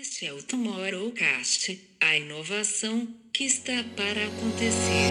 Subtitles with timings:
[0.00, 5.08] Este é o Tomorrowcast, a inovação que está para acontecer.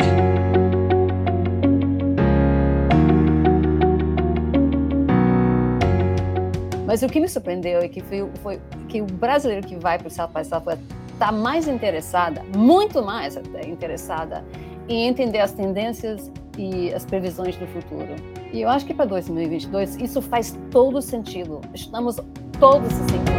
[6.88, 8.60] Mas o que me surpreendeu é que foi, foi
[8.90, 10.82] que o brasileiro que vai para o South by Southwest
[11.14, 14.44] está mais interessada, muito mais até interessada,
[14.90, 18.16] em entender as tendências e as previsões do futuro.
[18.52, 21.62] E eu acho que para 2022 isso faz todo sentido.
[21.72, 22.16] Estamos
[22.60, 23.31] todos assim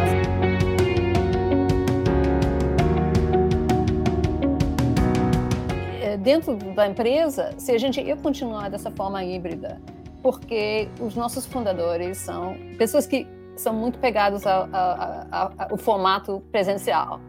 [6.22, 9.80] dentro da empresa, se a gente eu continuar dessa forma híbrida,
[10.22, 13.26] porque os nossos fundadores são pessoas que
[13.57, 17.21] são muito pegados ao, ao, ao formato presencial,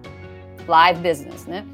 [0.68, 1.66] live business, né?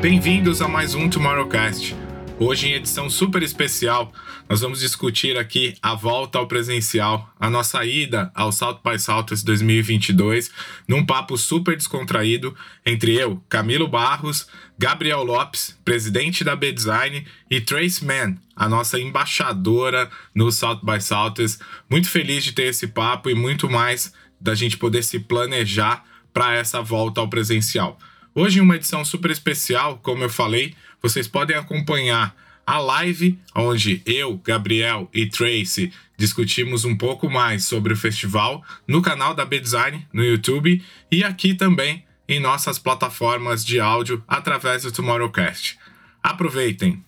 [0.00, 1.94] Bem-vindos a mais um Tomorrowcast.
[2.42, 4.14] Hoje, em edição super especial,
[4.48, 9.44] nós vamos discutir aqui a volta ao presencial, a nossa ida ao South by Southwest
[9.44, 10.50] 2022,
[10.88, 14.46] num papo super descontraído entre eu, Camilo Barros,
[14.78, 21.60] Gabriel Lopes, presidente da B-Design, e Trace Mann, a nossa embaixadora no South by Southwest.
[21.90, 26.54] Muito feliz de ter esse papo e muito mais da gente poder se planejar para
[26.54, 27.98] essa volta ao presencial.
[28.32, 32.34] Hoje, em uma edição super especial, como eu falei, vocês podem acompanhar
[32.66, 39.00] a live, onde eu, Gabriel e Tracy discutimos um pouco mais sobre o festival no
[39.00, 44.92] canal da B-Design no YouTube e aqui também em nossas plataformas de áudio através do
[44.92, 45.78] Tomorrowcast.
[46.22, 47.02] Aproveitem!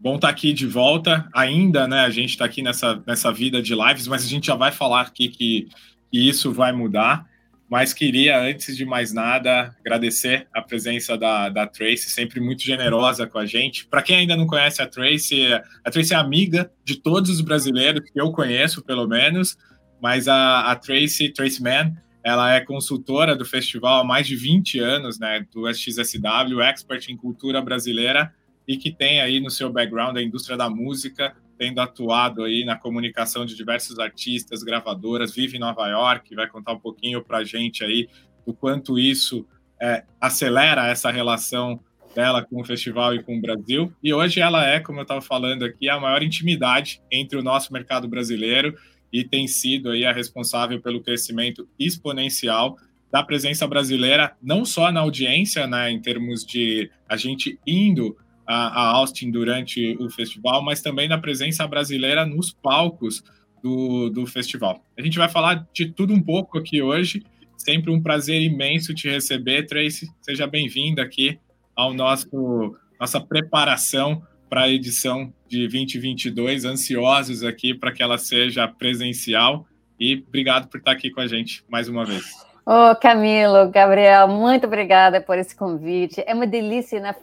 [0.00, 1.28] Bom estar tá aqui de volta.
[1.32, 2.00] Ainda, né?
[2.00, 5.02] A gente está aqui nessa, nessa vida de lives, mas a gente já vai falar
[5.02, 5.68] aqui que,
[6.10, 7.26] que isso vai mudar.
[7.68, 13.26] Mas queria, antes de mais nada, agradecer a presença da, da Tracy, sempre muito generosa
[13.26, 13.86] com a gente.
[13.86, 15.52] Para quem ainda não conhece a Tracy,
[15.84, 19.58] a Tracy é amiga de todos os brasileiros que eu conheço, pelo menos.
[20.00, 21.92] Mas a, a Tracy, Tracy Mann,
[22.24, 27.16] ela é consultora do festival há mais de 20 anos, né, do SXSW, expert em
[27.16, 28.32] cultura brasileira
[28.66, 32.76] e que tem aí no seu background a indústria da música, tendo atuado aí na
[32.76, 37.44] comunicação de diversos artistas, gravadoras, vive em Nova York, vai contar um pouquinho para a
[37.44, 38.08] gente aí
[38.46, 39.46] do quanto isso
[39.80, 41.80] é, acelera essa relação
[42.14, 43.92] dela com o festival e com o Brasil.
[44.02, 47.72] E hoje ela é, como eu estava falando aqui, a maior intimidade entre o nosso
[47.72, 48.76] mercado brasileiro
[49.12, 52.76] e tem sido aí a responsável pelo crescimento exponencial
[53.10, 58.16] da presença brasileira, não só na audiência, né, em termos de a gente indo
[58.48, 63.22] a, a Austin durante o festival, mas também na presença brasileira nos palcos
[63.62, 64.82] do, do festival.
[64.98, 67.22] A gente vai falar de tudo um pouco aqui hoje.
[67.58, 70.08] Sempre um prazer imenso te receber, Tracy.
[70.22, 71.38] Seja bem-vinda aqui
[71.76, 76.64] ao nosso nossa preparação para a edição de 2022.
[76.64, 79.66] Ansiosos aqui para que ela seja presencial.
[80.00, 82.24] E obrigado por estar aqui com a gente mais uma vez.
[82.64, 86.22] Ô, oh, Camilo, Gabriel, muito obrigada por esse convite.
[86.26, 87.14] É uma delícia, né?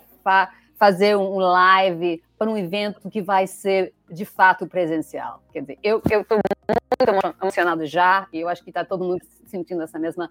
[0.77, 5.41] Fazer um live para um evento que vai ser de fato presencial.
[5.51, 9.81] Quer dizer, eu estou muito emocionado já e eu acho que está todo mundo sentindo
[9.81, 10.29] essa mesma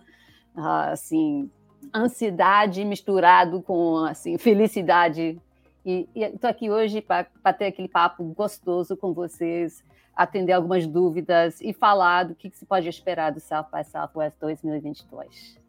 [0.55, 1.50] uh, assim
[1.94, 5.41] ansiedade misturado com assim felicidade.
[5.84, 9.84] E estou aqui hoje para ter aquele papo gostoso com vocês,
[10.16, 14.38] atender algumas dúvidas e falar do que, que se pode esperar do South by Southwest
[14.41, 15.64] 2022.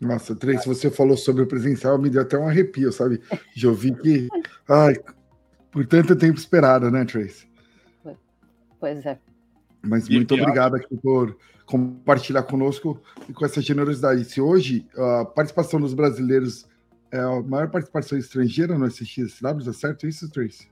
[0.00, 3.20] Nossa, Trace, você falou sobre o presencial, me deu até um arrepio, sabe?
[3.54, 4.28] Já ouvi que.
[4.66, 4.94] Ai,
[5.70, 7.46] por tanto tempo esperada, né, Trace?
[8.78, 9.18] Pois é.
[9.82, 14.24] Mas muito obrigado aqui por compartilhar conosco e com essa generosidade.
[14.24, 16.66] Se hoje a participação dos brasileiros
[17.12, 20.70] é a maior participação estrangeira no SXSW, é certo isso, Trace?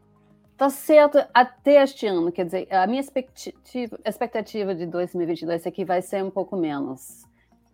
[0.53, 5.84] Está certo até este ano, quer dizer, a minha expectativa, expectativa de 2022 é que
[5.84, 7.22] vai ser um pouco menos.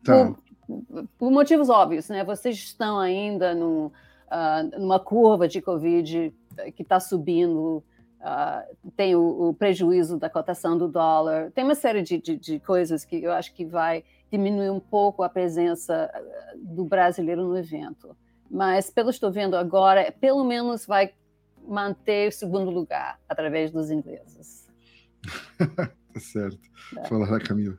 [0.05, 0.27] Tá.
[0.27, 0.39] Por,
[1.19, 2.25] por motivos óbvios, né?
[2.25, 3.93] Vocês estão ainda uh,
[4.79, 6.35] numa curva de Covid
[6.75, 7.83] que está subindo,
[8.21, 12.61] uh, tem o, o, prejuízo da cotação do dólar, tem uma série de, de, de,
[12.61, 17.56] coisas que eu acho que vai diminuir um pouco a presença ah, do brasileiro no
[17.56, 18.17] evento.
[18.50, 21.12] Mas, pelo que estou vendo agora, pelo menos vai
[21.67, 24.69] manter o segundo lugar através dos ingleses.
[25.59, 26.61] tá certo.
[26.99, 27.09] É.
[27.09, 27.79] Fala lá, Camila.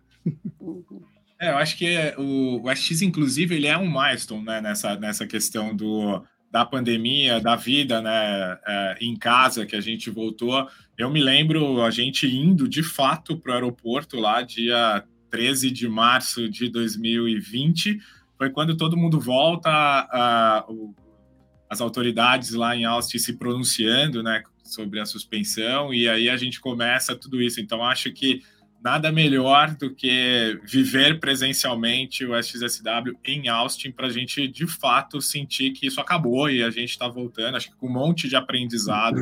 [0.60, 1.04] Uhum.
[1.40, 4.96] É, eu acho que é, o, o SX, inclusive, ele é um milestone né, nessa,
[4.96, 10.68] nessa questão do, da pandemia, da vida né, é, em casa, que a gente voltou.
[10.98, 15.90] Eu me lembro a gente indo de fato para o aeroporto lá, dia 13 de
[15.90, 18.00] março de 2020.
[18.38, 20.96] Foi quando todo mundo volta, a, o,
[21.70, 26.62] as autoridades lá em Austin se pronunciando né, sobre a suspensão, e aí a gente
[26.62, 27.60] começa tudo isso.
[27.60, 28.42] Então, acho que
[28.86, 35.20] nada melhor do que viver presencialmente o SXSW em Austin para a gente de fato
[35.20, 37.58] sentir que isso acabou e a gente está voltando.
[37.58, 39.20] Acho que com um monte de aprendizado,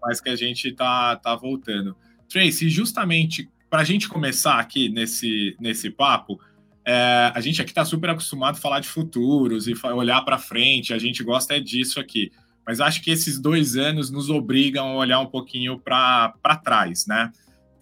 [0.00, 1.94] mas que a gente está tá voltando.
[2.26, 6.40] Tracy, justamente para a gente começar aqui nesse, nesse papo,
[6.82, 10.94] é, a gente aqui está super acostumado a falar de futuros e olhar para frente,
[10.94, 12.32] a gente gosta é disso aqui.
[12.66, 16.32] Mas acho que esses dois anos nos obrigam a olhar um pouquinho para
[16.64, 17.30] trás, né?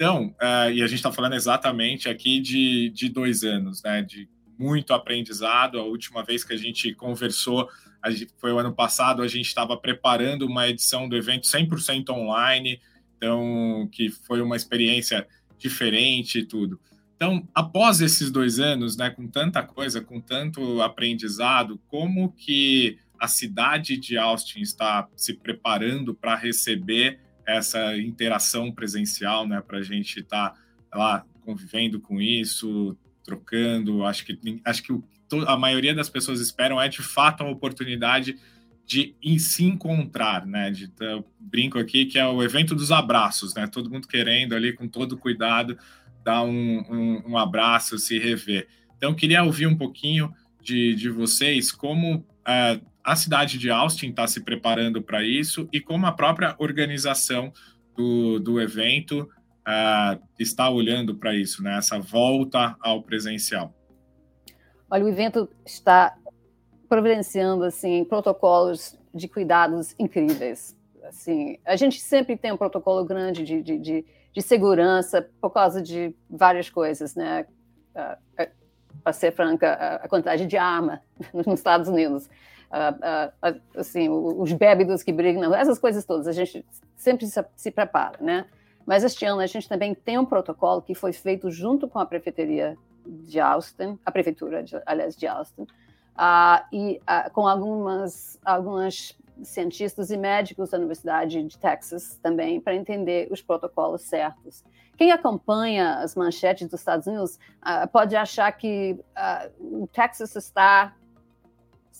[0.00, 4.00] Então, uh, e a gente está falando exatamente aqui de, de dois anos, né?
[4.00, 4.26] De
[4.58, 5.78] muito aprendizado.
[5.78, 7.68] A última vez que a gente conversou
[8.06, 12.80] gente, foi o ano passado, a gente estava preparando uma edição do evento 100% online,
[13.18, 16.80] então, que foi uma experiência diferente e tudo.
[17.14, 23.28] Então, após esses dois anos, né, com tanta coisa, com tanto aprendizado, como que a
[23.28, 30.20] cidade de Austin está se preparando para receber essa interação presencial, né, para a gente
[30.20, 30.50] estar
[30.90, 34.04] tá lá convivendo com isso, trocando.
[34.04, 34.92] Acho que acho que
[35.46, 38.36] a maioria das pessoas esperam é de fato a oportunidade
[38.86, 40.70] de se encontrar, né?
[40.70, 43.68] De, eu brinco aqui que é o evento dos abraços, né?
[43.68, 45.78] Todo mundo querendo ali com todo cuidado
[46.24, 48.66] dar um, um, um abraço, se rever.
[48.96, 54.26] Então, queria ouvir um pouquinho de, de vocês como é, a cidade de Austin está
[54.26, 57.52] se preparando para isso e como a própria organização
[57.96, 59.28] do, do evento
[59.66, 61.76] uh, está olhando para isso, né?
[61.78, 63.74] essa volta ao presencial.
[64.90, 66.16] Olha, o evento está
[66.88, 70.76] providenciando assim protocolos de cuidados incríveis.
[71.04, 75.82] Assim, a gente sempre tem um protocolo grande de, de, de, de segurança por causa
[75.82, 77.46] de várias coisas, né?
[77.94, 78.60] Uh, uh,
[79.02, 81.00] para ser franca, a quantidade de arma
[81.32, 82.28] nos Estados Unidos
[82.70, 86.64] uh, uh, assim, os bébidos que brigam, essas coisas todas, a gente
[86.96, 88.46] sempre se, se, prepara, né?
[88.86, 92.06] Mas este ano a gente também tem um protocolo que foi feito junto com a
[92.06, 92.76] prefeitura
[93.06, 97.00] de Austin, a prefeitura, de, aliás, de Austin, uh, e
[97.32, 104.02] com algumas, algumas cientistas e médicos da Universidade de Texas também para entender os protocolos
[104.02, 104.64] certos.
[104.96, 110.94] Quem acompanha as manchetes dos Estados Unidos uh, pode achar que uh, o Texas está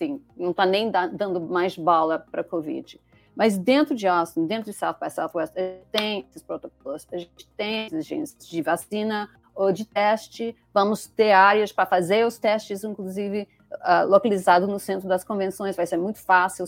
[0.01, 3.01] assim, não está nem dando mais bala para a Covid.
[3.35, 7.19] Mas dentro de Austin, dentro de South by Southwest, a gente tem esses protocolos, a
[7.19, 10.57] gente tem exigências de vacina ou de teste.
[10.75, 15.77] Vamos ter áreas para fazer os testes, inclusive uh, localizado no centro das convenções.
[15.77, 16.67] Vai ser muito fácil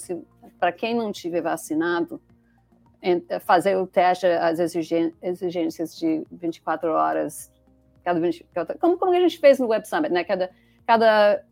[0.59, 2.21] para quem não tiver vacinado
[3.41, 7.51] fazer o teste, as exigências de 24 horas,
[8.05, 8.47] cada 20,
[8.81, 10.23] como, como a gente fez no Web Summit, né?
[10.23, 10.51] Cada,
[10.87, 11.45] cada,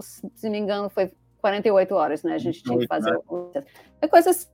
[0.00, 2.34] se não me engano, foi 48 horas, né?
[2.34, 3.10] A gente tinha que fazer.
[3.10, 3.64] Né?
[4.00, 4.48] É coisa assim.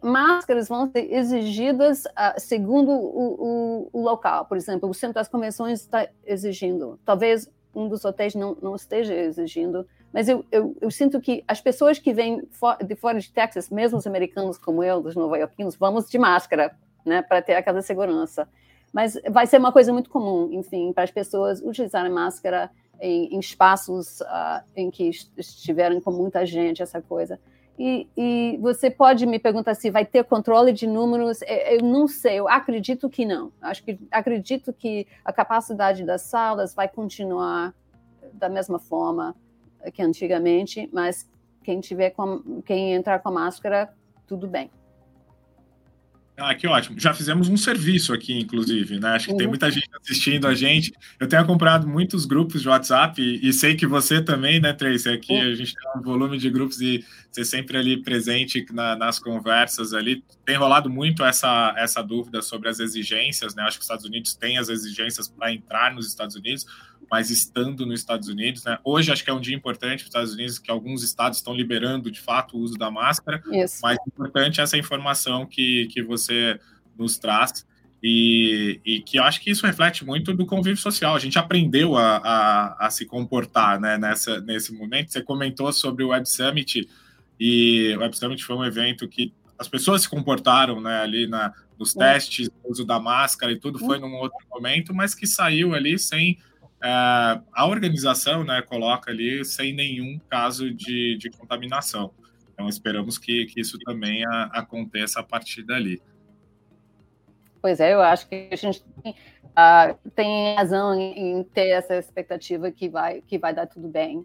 [0.00, 4.44] Máscaras vão ser exigidas uh, segundo o, o, o, local.
[4.44, 7.00] Por exemplo, o Centro das Convenções está exigindo.
[7.04, 11.60] Talvez um dos hotéis não, não esteja exigindo, mas eu, eu, eu, sinto que as
[11.60, 12.42] pessoas que vêm
[12.86, 17.22] de fora de Texas, mesmo os americanos como eu, dos nova-iorquinos, vamos de máscara, né,
[17.22, 18.46] para ter aquela segurança.
[18.92, 22.70] Mas vai ser uma coisa muito comum, enfim, para as pessoas utilizarem máscara
[23.02, 27.38] em, em espaços uh, em que estiveram com muita gente, essa coisa.
[27.76, 31.40] E, e, você pode me perguntar se vai ter controle de números.
[31.42, 33.50] Eu não sei, eu acredito que não.
[33.60, 37.74] Acho que acredito que a capacidade das salas vai continuar
[38.32, 39.34] da mesma forma
[39.92, 41.28] que antigamente, mas
[41.64, 43.92] quem tiver com, quem entrar com máscara,
[44.28, 44.70] tudo bem.
[46.36, 46.98] Ah, que ótimo.
[46.98, 49.10] Já fizemos um serviço aqui, inclusive, né?
[49.10, 49.38] Acho que uhum.
[49.38, 50.92] tem muita gente assistindo a gente.
[51.20, 55.10] Eu tenho acompanhado muitos grupos de WhatsApp e, e sei que você também, né, Tracy?
[55.10, 55.52] Aqui uhum.
[55.52, 59.92] a gente tem um volume de grupos e você sempre ali presente na, nas conversas
[59.92, 60.24] ali.
[60.44, 63.62] Tem rolado muito essa, essa dúvida sobre as exigências, né?
[63.64, 66.66] Acho que os Estados Unidos têm as exigências para entrar nos Estados Unidos,
[67.10, 68.78] mas estando nos Estados Unidos, né?
[68.84, 71.54] Hoje acho que é um dia importante para os Estados Unidos, que alguns estados estão
[71.54, 73.80] liberando de fato o uso da máscara, Isso.
[73.82, 76.58] mas importante essa informação que, que você
[76.96, 77.66] nos traz.
[78.04, 81.14] E, e, que eu acho que isso reflete muito do convívio social.
[81.14, 85.12] A gente aprendeu a, a, a, se comportar né, nessa, nesse momento.
[85.12, 86.88] Você comentou sobre o Web Summit,
[87.38, 91.54] e o Web Summit foi um evento que as pessoas se comportaram né, ali na,
[91.78, 95.98] nos testes, uso da máscara e tudo, foi num outro momento, mas que saiu ali
[95.98, 96.38] sem
[96.82, 102.12] é, a organização né, coloca ali sem nenhum caso de, de contaminação.
[102.52, 106.02] Então, esperamos que, que isso também a, aconteça a partir dali.
[107.60, 111.96] Pois é, eu acho que a gente tem, uh, tem razão em, em, ter essa
[111.96, 114.18] expectativa que vai, que vai dar tudo bem.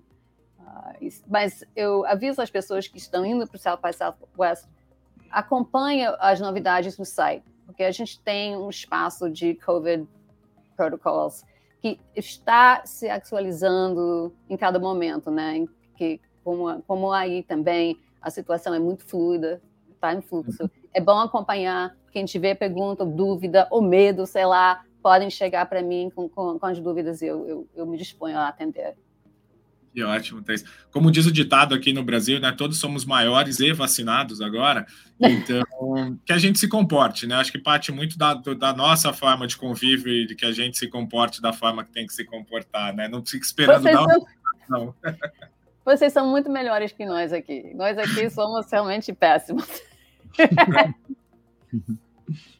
[0.60, 4.68] Uh, mas eu aviso as pessoas que estão indo para o South by Southwest,
[5.30, 10.08] acompanhe as novidades no site, porque a gente tem um espaço de COVID
[10.76, 11.46] protocols
[11.96, 15.66] que está se atualizando em cada momento, né?
[15.96, 20.64] Que como, como aí também a situação é muito fluida, está em fluxo.
[20.64, 20.70] Uhum.
[20.94, 21.96] É bom acompanhar.
[22.12, 26.66] Quem tiver pergunta, dúvida ou medo, sei lá, podem chegar para mim com, com, com,
[26.66, 28.96] as dúvidas e eu, eu, eu me disponho a atender.
[29.98, 30.64] Que ótimo, Thais.
[30.92, 32.52] Como diz o ditado aqui no Brasil, né?
[32.56, 34.86] Todos somos maiores e vacinados agora.
[35.20, 37.34] Então, que a gente se comporte, né?
[37.34, 40.78] Acho que parte muito da, da nossa forma de convívio e de que a gente
[40.78, 43.08] se comporte da forma que tem que se comportar, né?
[43.08, 44.14] Não fique esperando Vocês dar uma...
[44.14, 44.28] são...
[44.70, 44.96] não.
[45.84, 47.74] Vocês são muito melhores que nós aqui.
[47.74, 49.66] Nós aqui somos realmente péssimos.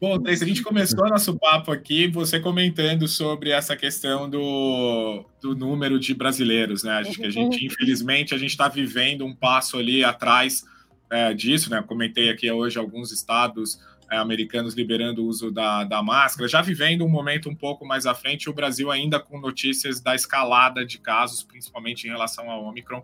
[0.00, 5.98] Bom, a gente começou nosso papo aqui, você comentando sobre essa questão do, do número
[5.98, 7.02] de brasileiros, né?
[7.04, 10.64] Que a gente, infelizmente, a gente está vivendo um passo ali atrás
[11.10, 11.82] é, disso, né?
[11.82, 13.78] Comentei aqui hoje alguns estados
[14.10, 18.06] é, americanos liberando o uso da, da máscara, já vivendo um momento um pouco mais
[18.06, 22.64] à frente, o Brasil ainda com notícias da escalada de casos, principalmente em relação ao
[22.64, 23.02] Omicron.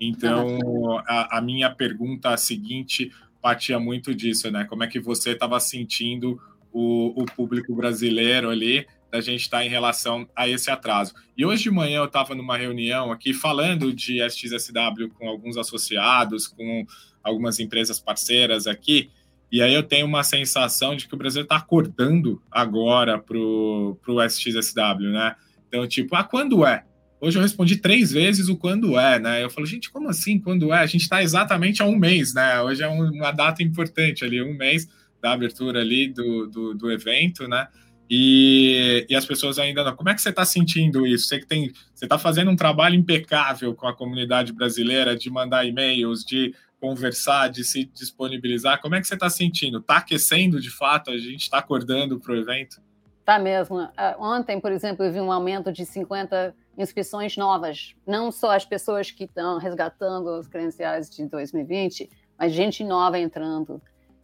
[0.00, 0.58] Então,
[1.06, 3.10] a, a minha pergunta seguinte
[3.44, 4.64] partia muito disso, né?
[4.64, 6.40] Como é que você estava sentindo
[6.72, 11.14] o, o, público brasileiro ali da gente estar tá em relação a esse atraso.
[11.36, 16.48] E hoje de manhã eu estava numa reunião aqui falando de SXSW com alguns associados,
[16.48, 16.86] com
[17.22, 19.10] algumas empresas parceiras aqui,
[19.52, 24.22] e aí eu tenho uma sensação de que o Brasil está acordando agora para o
[24.26, 25.36] SXSW, né?
[25.68, 26.86] Então, tipo, ah, quando é?
[27.24, 29.42] Hoje eu respondi três vezes o quando é, né?
[29.42, 30.80] Eu falo, gente, como assim quando é?
[30.80, 32.60] A gente está exatamente a um mês, né?
[32.60, 34.86] Hoje é uma data importante ali, um mês
[35.22, 37.66] da abertura ali do, do, do evento, né?
[38.10, 39.96] E, e, as pessoas ainda não.
[39.96, 41.28] Como é que você está sentindo isso?
[41.28, 45.64] Você que tem, você está fazendo um trabalho impecável com a comunidade brasileira de mandar
[45.64, 48.82] e-mails, de conversar, de se disponibilizar.
[48.82, 49.78] Como é que você está sentindo?
[49.78, 51.10] Está aquecendo de fato?
[51.10, 52.82] A gente está acordando para o evento?
[53.24, 53.88] Tá mesmo.
[53.96, 57.94] Ah, ontem, por exemplo, eu vi um aumento de 50 inscrições novas.
[58.06, 63.80] Não só as pessoas que estão resgatando os credenciais de 2020, mas gente nova entrando.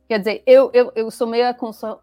[0.09, 1.47] Quer dizer, eu, eu, eu sou meio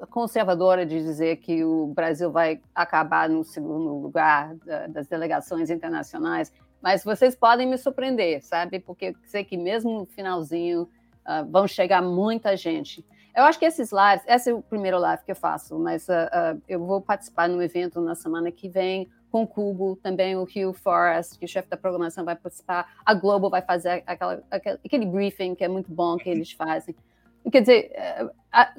[0.09, 4.55] conservadora de dizer que o Brasil vai acabar no segundo lugar
[4.87, 8.79] das delegações internacionais, mas vocês podem me surpreender, sabe?
[8.79, 13.05] Porque eu sei que mesmo no finalzinho uh, vão chegar muita gente.
[13.35, 16.11] Eu acho que esses lives, esse é o primeiro live que eu faço, mas uh,
[16.11, 20.43] uh, eu vou participar no evento na semana que vem com o Cubo, também o
[20.43, 25.05] Hugh Forrest, que o chefe da programação vai participar, a Globo vai fazer aquela, aquele
[25.05, 26.95] briefing que é muito bom que eles fazem.
[27.51, 28.73] Quer dizer, eh, a,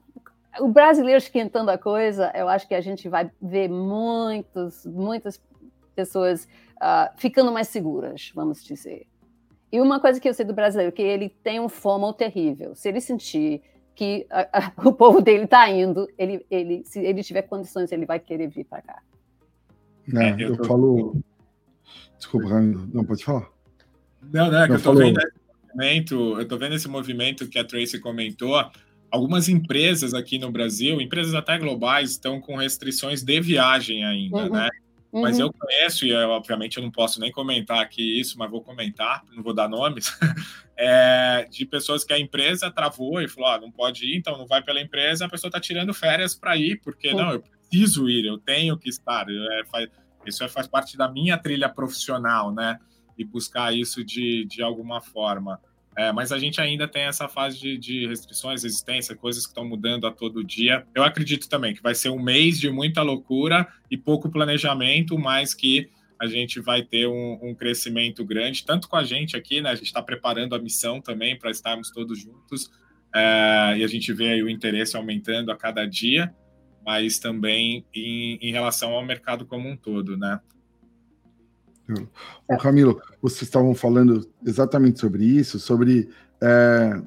[0.60, 5.40] o brasileiro esquentando a coisa, eu acho que a gente vai ver muitos, muitas
[5.94, 6.44] pessoas
[6.76, 9.06] uh, ficando mais seguras, vamos dizer.
[9.70, 12.74] E uma coisa que eu sei do brasileiro, que ele tem um fomo terrível.
[12.74, 13.62] Se ele sentir
[13.94, 18.06] que a, a, o povo dele está indo, ele, ele, se ele tiver condições, ele
[18.06, 19.02] vai querer vir para cá.
[20.14, 21.20] É, eu, eu falo.
[22.16, 22.88] Desculpa, Ramiro.
[22.92, 23.48] Não, pode falar.
[24.22, 25.32] Não, não, é que eu tô vendo esse
[25.66, 28.64] movimento, eu tô vendo esse movimento que a Tracy comentou.
[29.10, 34.52] Algumas empresas aqui no Brasil, empresas até globais, estão com restrições de viagem ainda, uhum.
[34.52, 34.68] né?
[35.10, 35.22] Uhum.
[35.22, 38.60] Mas eu conheço, e eu, obviamente eu não posso nem comentar aqui isso, mas vou
[38.60, 40.12] comentar, não vou dar nomes,
[40.76, 44.46] é, de pessoas que a empresa travou e falou: ah, não pode ir, então não
[44.46, 47.16] vai pela empresa, a pessoa está tirando férias para ir, porque uhum.
[47.16, 49.26] não, eu preciso ir, eu tenho que estar.
[49.28, 49.88] É, faz,
[50.26, 52.78] isso é, faz parte da minha trilha profissional, né?
[53.16, 55.60] E buscar isso de, de alguma forma.
[55.96, 59.64] É, mas a gente ainda tem essa fase de, de restrições, resistência, coisas que estão
[59.64, 60.86] mudando a todo dia.
[60.94, 65.54] Eu acredito também que vai ser um mês de muita loucura e pouco planejamento, mas
[65.54, 69.70] que a gente vai ter um, um crescimento grande, tanto com a gente aqui, né?
[69.70, 72.70] A gente está preparando a missão também para estarmos todos juntos.
[73.12, 76.32] É, e a gente vê o interesse aumentando a cada dia,
[76.84, 80.40] mas também em, em relação ao mercado como um todo, né?
[82.46, 86.08] O Camilo, vocês estavam falando exatamente sobre isso, sobre
[86.40, 87.02] é,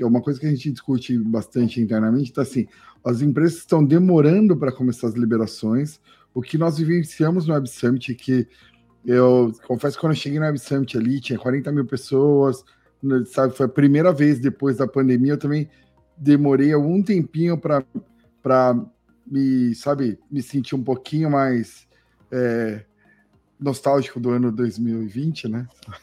[0.00, 2.66] é, uma coisa que a gente discute bastante internamente, está assim,
[3.04, 6.00] as empresas estão demorando para começar as liberações,
[6.32, 8.46] o que nós vivenciamos no Web Summit, que
[9.04, 12.64] eu confesso que quando eu cheguei no Web Summit ali, tinha 40 mil pessoas,
[13.26, 15.68] sabe, foi a primeira vez depois da pandemia, eu também
[16.16, 17.84] demorei algum tempinho para
[19.26, 21.86] me, sabe, me sentir um pouquinho mais...
[22.30, 22.84] É,
[23.62, 25.66] nostálgico do ano 2020, né?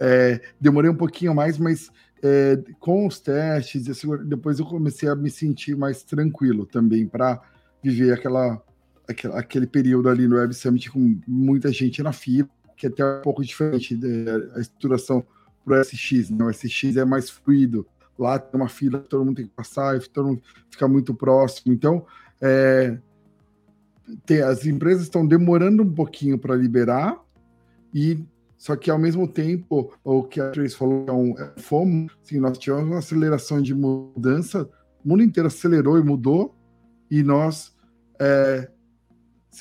[0.00, 1.90] É, demorei um pouquinho mais, mas
[2.22, 3.84] é, com os testes,
[4.26, 7.42] depois eu comecei a me sentir mais tranquilo também para
[7.82, 8.62] viver aquela,
[9.08, 13.04] aquela, aquele período ali no Web Summit com muita gente na fila, que é até
[13.04, 15.26] um pouco diferente da estruturação
[15.64, 16.44] para o SX, né?
[16.44, 17.84] O SX é mais fluido,
[18.18, 22.04] lá tem uma fila todo mundo tem que passar, todo mundo fica muito próximo, então
[22.40, 22.98] é,
[24.26, 27.18] tem, as empresas estão demorando um pouquinho para liberar,
[27.94, 28.24] e
[28.56, 32.40] só que ao mesmo tempo, o que a Trace falou é um é FOMO, assim,
[32.40, 34.68] nós tivemos uma aceleração de mudança,
[35.04, 36.54] o mundo inteiro acelerou e mudou,
[37.10, 37.72] e nós
[38.20, 38.68] é,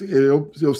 [0.01, 0.75] eu, eu, eu,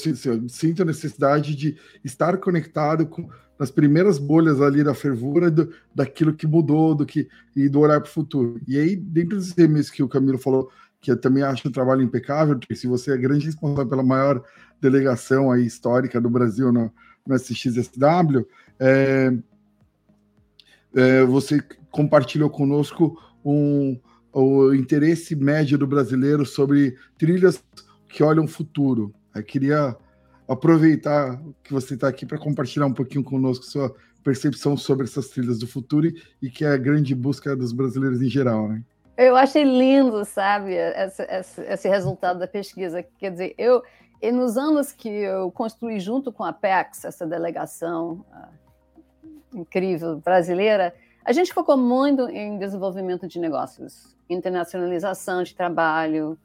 [0.50, 6.34] sinto a necessidade de estar conectado com nas primeiras bolhas ali da fervura do, daquilo
[6.34, 8.60] que mudou do que e do olhar para o futuro.
[8.68, 10.70] E aí, dentro desses temas que o Camilo falou,
[11.02, 14.44] que eu também acho um trabalho impecável, se você é grande responsável pela maior
[14.82, 16.92] delegação aí histórica do Brasil no,
[17.26, 18.46] no SXSW,
[18.80, 19.34] é,
[20.96, 21.62] é, você
[21.92, 24.00] compartilhou conosco um,
[24.32, 27.64] o interesse médio do brasileiro sobre trilhas
[28.08, 29.14] que olham o futuro.
[29.34, 29.96] Eu queria
[30.48, 35.60] aproveitar que você está aqui para compartilhar um pouquinho conosco sua percepção sobre essas trilhas
[35.60, 36.08] do futuro
[36.42, 38.84] e que é a grande busca dos brasileiros em geral, né?
[39.18, 43.04] Eu achei lindo, sabe, esse, esse, esse resultado da pesquisa.
[43.18, 43.82] Quer dizer, eu,
[44.22, 50.94] e nos anos que eu construí junto com a PEX, essa delegação uh, incrível brasileira,
[51.26, 56.38] a gente focou muito em desenvolvimento de negócios, internacionalização de trabalho,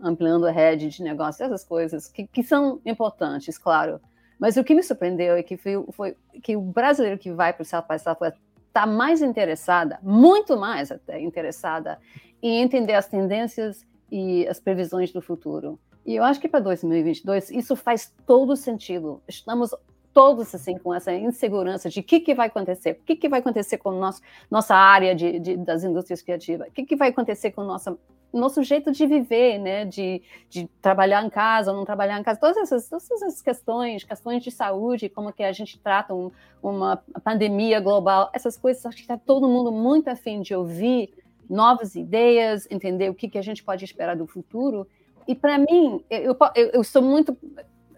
[0.00, 4.00] ampliando a rede de negócios, essas coisas que, que são importantes, claro.
[4.38, 7.62] Mas o que me surpreendeu é que foi, foi que o brasileiro que vai para
[7.62, 8.38] o South by Southwest
[8.68, 11.98] está mais interessada, muito mais até interessada,
[12.40, 15.78] em entender as tendências e as previsões do futuro.
[16.06, 19.20] E eu acho que para 2022 isso faz todo sentido.
[19.26, 19.74] Estamos
[20.14, 23.40] todos assim com essa insegurança de o que, que vai acontecer, o que, que vai
[23.40, 27.50] acontecer com nosso, nossa área de, de das indústrias criativas, o que, que vai acontecer
[27.50, 27.96] com nossa
[28.32, 29.84] nosso jeito de viver, né?
[29.84, 34.42] De, de trabalhar em casa não trabalhar em casa, todas essas, todas essas questões, questões
[34.42, 36.30] de saúde, como que a gente trata um,
[36.62, 41.14] uma pandemia global, essas coisas, acho que está todo mundo muito afim de ouvir
[41.48, 44.86] novas ideias, entender o que, que a gente pode esperar do futuro.
[45.26, 47.36] E para mim, eu, eu, eu sou muito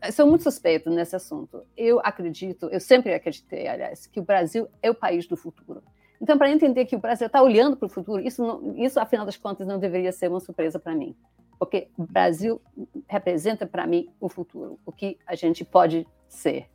[0.02, 1.62] eu sou muito suspeito nesse assunto.
[1.76, 5.82] Eu acredito, eu sempre acreditei, aliás, que o Brasil é o país do futuro.
[6.20, 9.24] Então, para entender que o Brasil está olhando para o futuro, isso, não, isso, afinal
[9.24, 11.16] das contas, não deveria ser uma surpresa para mim.
[11.58, 12.60] Porque o Brasil
[13.08, 16.66] representa para mim o futuro, o que a gente pode ser.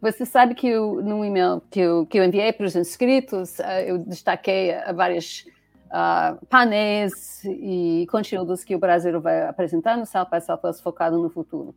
[0.00, 3.82] Você sabe que eu, no e-mail que eu, que eu enviei para os inscritos, uh,
[3.86, 5.46] eu destaquei uh, vários
[5.90, 11.28] uh, painéis e conteúdos que o Brasil vai apresentar no South by Southwest focado no
[11.28, 11.74] futuro.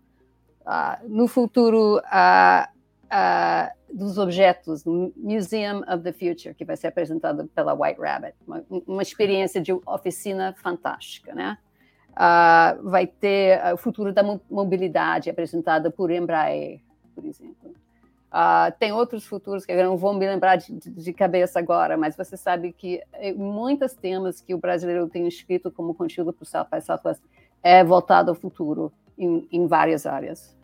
[0.62, 2.73] Uh, no futuro, uh,
[3.91, 8.36] dos objetos no Museum of the Future, que vai ser apresentado pela White Rabbit.
[8.47, 11.58] Uma, uma experiência de oficina fantástica, né?
[12.12, 16.80] Uh, vai ter o futuro da mobilidade apresentado por Embraer,
[17.15, 17.71] por exemplo.
[18.34, 22.15] Uh, tem outros futuros que eu não vou me lembrar de, de, cabeça agora, mas
[22.15, 22.99] você sabe que
[23.36, 27.21] muitos temas que o brasileiro tem escrito como conteúdo para o South by Southwest
[27.62, 30.56] é voltado ao futuro em, em várias áreas.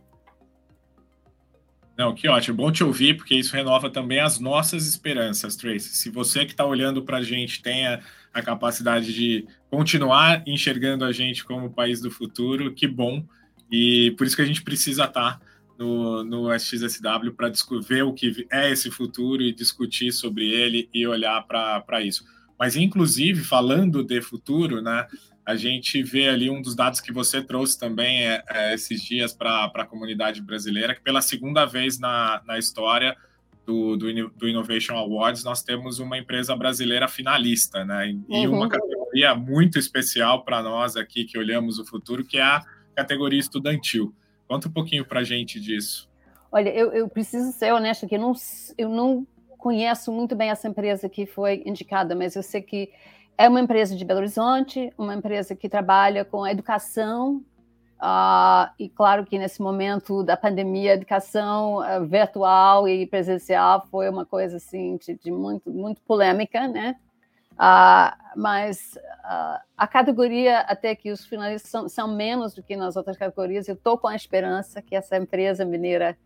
[2.00, 2.56] Não, que ótimo.
[2.56, 5.90] Bom te ouvir, porque isso renova também as nossas esperanças, Tracy.
[5.90, 8.00] Se você que está olhando para a gente tenha
[8.34, 13.22] a capacidade de continuar enxergando a gente como o país do futuro, que bom.
[13.70, 15.42] E por isso que a gente precisa estar tá
[15.78, 17.52] no, no SXSW para
[17.86, 22.24] ver o que é esse futuro e discutir sobre ele e olhar para isso.
[22.58, 25.06] Mas, inclusive, falando de futuro, né?
[25.50, 29.34] A gente vê ali um dos dados que você trouxe também é, é, esses dias
[29.34, 33.18] para a comunidade brasileira, que pela segunda vez na, na história
[33.66, 38.16] do, do, do, Innovation Awards nós temos uma empresa brasileira finalista, né?
[38.30, 38.58] E uhum.
[38.58, 42.64] uma categoria muito especial para nós aqui que olhamos o futuro, que é a
[42.96, 44.14] categoria estudantil.
[44.48, 46.08] Conta um pouquinho para a gente disso.
[46.52, 48.34] Olha, eu, eu preciso ser honesta que eu não,
[48.78, 49.26] eu não
[49.58, 52.92] conheço muito bem essa empresa que foi indicada, mas eu sei que
[53.40, 57.38] é uma empresa de Belo Horizonte, uma empresa que trabalha com a educação,
[57.96, 64.10] uh, e claro que nesse momento da pandemia, a educação uh, virtual e presencial foi
[64.10, 66.98] uma coisa assim de, de muito, muito polêmica, né?
[67.54, 68.98] Uh, mas
[69.78, 73.76] a categoria, até que os finalistas são, são, menos do que nas outras categorias, eu
[73.76, 76.18] estou com a esperança que essa empresa mineira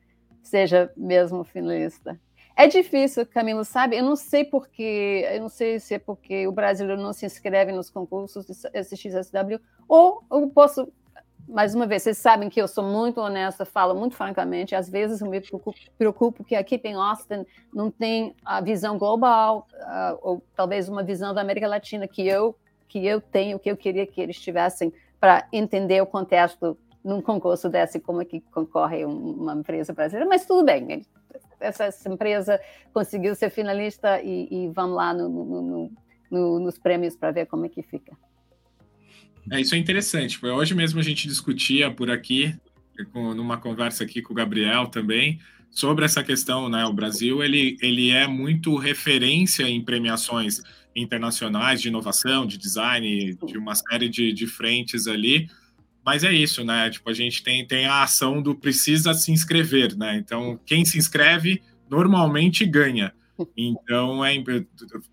[0.41, 2.19] seja mesmo finalista.
[2.55, 3.97] É difícil, Camilo, sabe?
[3.97, 7.71] Eu não sei porque, eu não sei se é porque o brasileiro não se inscreve
[7.71, 10.87] nos concursos de SXSW, ou eu posso,
[11.47, 15.21] mais uma vez, vocês sabem que eu sou muito honesta, falo muito francamente, às vezes
[15.21, 20.43] eu me preocupo, preocupo que aqui em Austin não tem a visão global, uh, ou
[20.55, 22.55] talvez uma visão da América Latina que eu,
[22.87, 27.67] que eu tenho, que eu queria que eles tivessem para entender o contexto num concurso
[27.67, 31.03] desse, como é que concorre uma empresa brasileira, mas tudo bem,
[31.63, 32.59] essa, essa empresa
[32.93, 35.91] conseguiu ser finalista e, e vamos lá no, no,
[36.29, 38.11] no, nos prêmios para ver como é que fica.
[39.51, 40.43] É, isso é interessante.
[40.45, 42.55] Hoje mesmo a gente discutia por aqui,
[43.13, 46.85] numa conversa aqui com o Gabriel também, sobre essa questão, né?
[46.85, 50.61] O Brasil ele, ele é muito referência em premiações
[50.95, 55.49] internacionais de inovação, de design, de uma série de, de frentes ali.
[56.05, 56.89] Mas é isso, né?
[56.89, 60.17] Tipo, a gente tem, tem a ação do precisa se inscrever, né?
[60.17, 63.13] Então, quem se inscreve normalmente ganha.
[63.57, 64.35] Então, é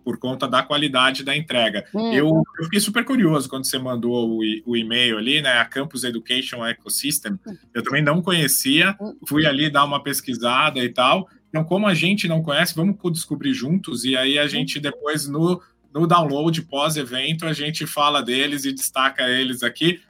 [0.05, 1.87] por conta da qualidade da entrega.
[1.94, 2.12] Hum.
[2.12, 5.59] Eu, eu, fiquei super curioso quando você mandou o, o, e-mail ali, né?
[5.59, 7.38] A Campus Education Ecosystem.
[7.72, 11.29] Eu também não conhecia, fui ali dar uma pesquisada e tal.
[11.48, 14.05] Então, como a gente não conhece, vamos descobrir juntos.
[14.05, 15.61] E aí a gente depois no,
[15.92, 20.00] no download pós-evento a gente fala deles e destaca eles aqui.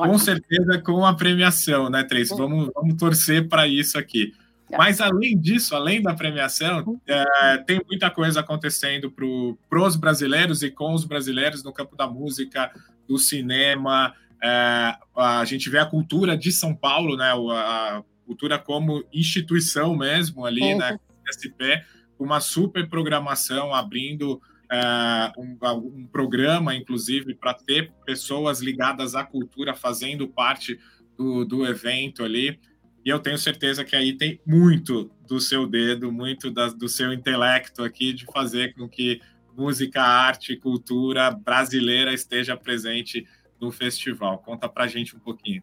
[0.00, 0.12] Ótimo.
[0.12, 2.34] Com certeza com a premiação, né, Tracy?
[2.34, 4.32] Vamos, vamos torcer para isso aqui.
[4.70, 10.70] Mas além disso, além da premiação, é, tem muita coisa acontecendo para os brasileiros e
[10.70, 12.70] com os brasileiros no campo da música,
[13.06, 14.14] do cinema.
[14.42, 17.32] É, a gente vê a cultura de São Paulo, né?
[17.32, 20.78] A cultura como instituição mesmo ali, uhum.
[20.78, 20.98] né?
[21.26, 21.82] SP,
[22.18, 29.74] uma super programação abrindo é, um, um programa, inclusive, para ter pessoas ligadas à cultura
[29.74, 30.78] fazendo parte
[31.16, 32.58] do, do evento ali.
[33.04, 37.12] E eu tenho certeza que aí tem muito do seu dedo, muito da, do seu
[37.12, 39.20] intelecto aqui de fazer com que
[39.56, 43.26] música, arte, cultura brasileira esteja presente
[43.60, 44.38] no festival.
[44.38, 45.62] Conta para gente um pouquinho.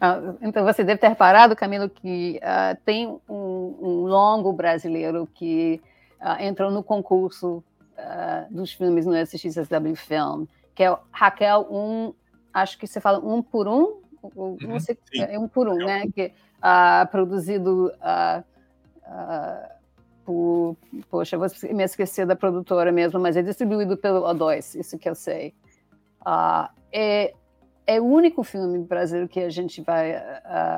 [0.00, 5.80] Ah, então você deve ter reparado, Camilo, que uh, tem um, um, longo brasileiro que
[6.20, 7.62] uh, entrou no concurso
[8.00, 12.14] uh, dos filmes no SXSW Film, que é Raquel um,
[12.52, 14.00] acho que você fala um por um,
[14.34, 16.04] uhum, sei, é um por um, né?
[16.14, 18.44] Que uh, produzido uh,
[19.06, 19.68] uh,
[20.24, 20.76] por.
[21.08, 25.14] Poxa, vou me esquecer da produtora mesmo, mas é distribuído pelo O2, isso que eu
[25.14, 25.54] sei.
[26.92, 27.34] é,
[27.86, 30.14] é o único filme brasileiro que a gente vai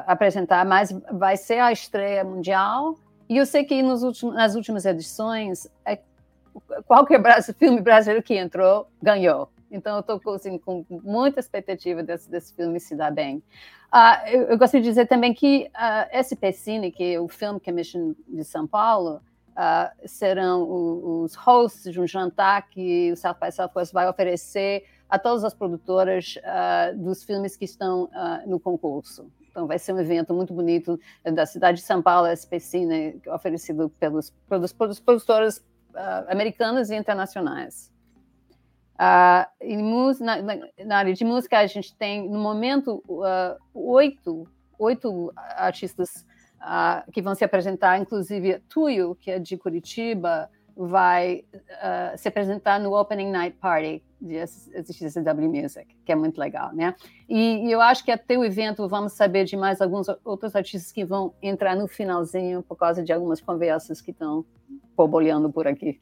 [0.07, 2.97] apresentar, mas vai ser a estreia mundial.
[3.29, 5.99] E eu sei que nos últimos, nas últimas edições, é,
[6.87, 7.21] qualquer
[7.59, 9.49] filme brasileiro que entrou ganhou.
[9.73, 13.43] Então, eu estou assim, com muita expectativa desse, desse filme se dar bem.
[13.93, 17.59] Uh, eu, eu, gostaria de dizer também que uh, SP Cine, que é o Film
[17.59, 23.37] Commission de São Paulo, uh, serão o, os hosts de um jantar que o South
[23.41, 28.09] by Southwest vai oferecer a todas as produtoras uh, dos filmes que estão
[28.47, 29.31] no concurso.
[29.51, 33.91] Então, vai ser um evento muito bonito da cidade de São Paulo, SP Cine, oferecido
[34.01, 35.63] pelos, pelos, pelos produtores
[36.29, 37.93] americanos e internacionais.
[38.95, 40.37] Uh, na,
[40.85, 46.25] na, área de música, a gente tem, no momento, uh, oito, oito artistas
[46.61, 51.45] uh, que vão se apresentar, inclusive Tuyo, que é de Curitiba, vai
[52.17, 56.95] se apresentar no Opening Night Party de SXSW Music, que é muito legal, né?
[57.29, 60.93] E, e, eu acho que até o evento vamos saber de mais alguns outros artistas
[60.93, 64.45] que vão entrar no finalzinho por causa de algumas conversas que estão
[64.97, 66.01] borbulhando por aqui.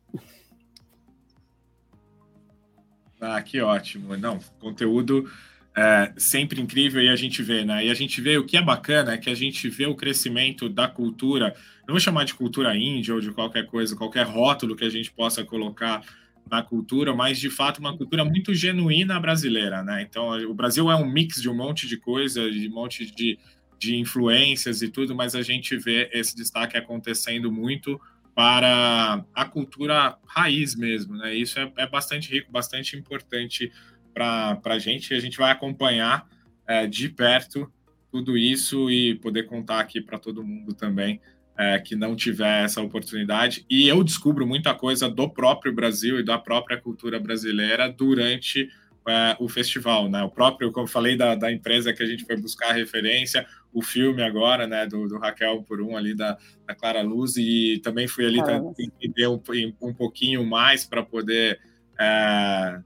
[3.18, 4.16] Ah, que ótimo.
[4.16, 5.30] Não, conteúdo
[5.76, 7.86] é, sempre incrível e a gente vê, né?
[7.86, 10.68] E a gente vê o que é bacana é que a gente vê o crescimento
[10.68, 11.54] da cultura,
[11.86, 15.10] não vou chamar de cultura índia ou de qualquer coisa, qualquer rótulo que a gente
[15.10, 16.02] possa colocar
[16.48, 20.02] na cultura, mas de fato uma cultura muito genuína brasileira, né?
[20.02, 23.38] Então o Brasil é um mix de um monte de coisa, de um monte de,
[23.78, 28.00] de influências e tudo, mas a gente vê esse destaque acontecendo muito
[28.34, 31.34] para a cultura raiz mesmo, né?
[31.34, 33.72] Isso é, é bastante rico, bastante importante
[34.14, 35.14] para a gente.
[35.14, 36.28] A gente vai acompanhar
[36.66, 37.70] é, de perto
[38.10, 41.20] tudo isso e poder contar aqui para todo mundo também
[41.60, 43.66] é, que não tiver essa oportunidade.
[43.68, 48.66] E eu descubro muita coisa do próprio Brasil e da própria cultura brasileira durante
[49.06, 50.22] é, o festival, né?
[50.22, 53.82] O próprio, como eu falei, da, da empresa que a gente foi buscar referência, o
[53.82, 58.08] filme agora, né, do, do Raquel por um ali da, da Clara Luz, e também
[58.08, 58.38] fui ali
[58.78, 59.38] entender um,
[59.82, 61.60] um pouquinho mais para poder
[61.98, 62.80] é,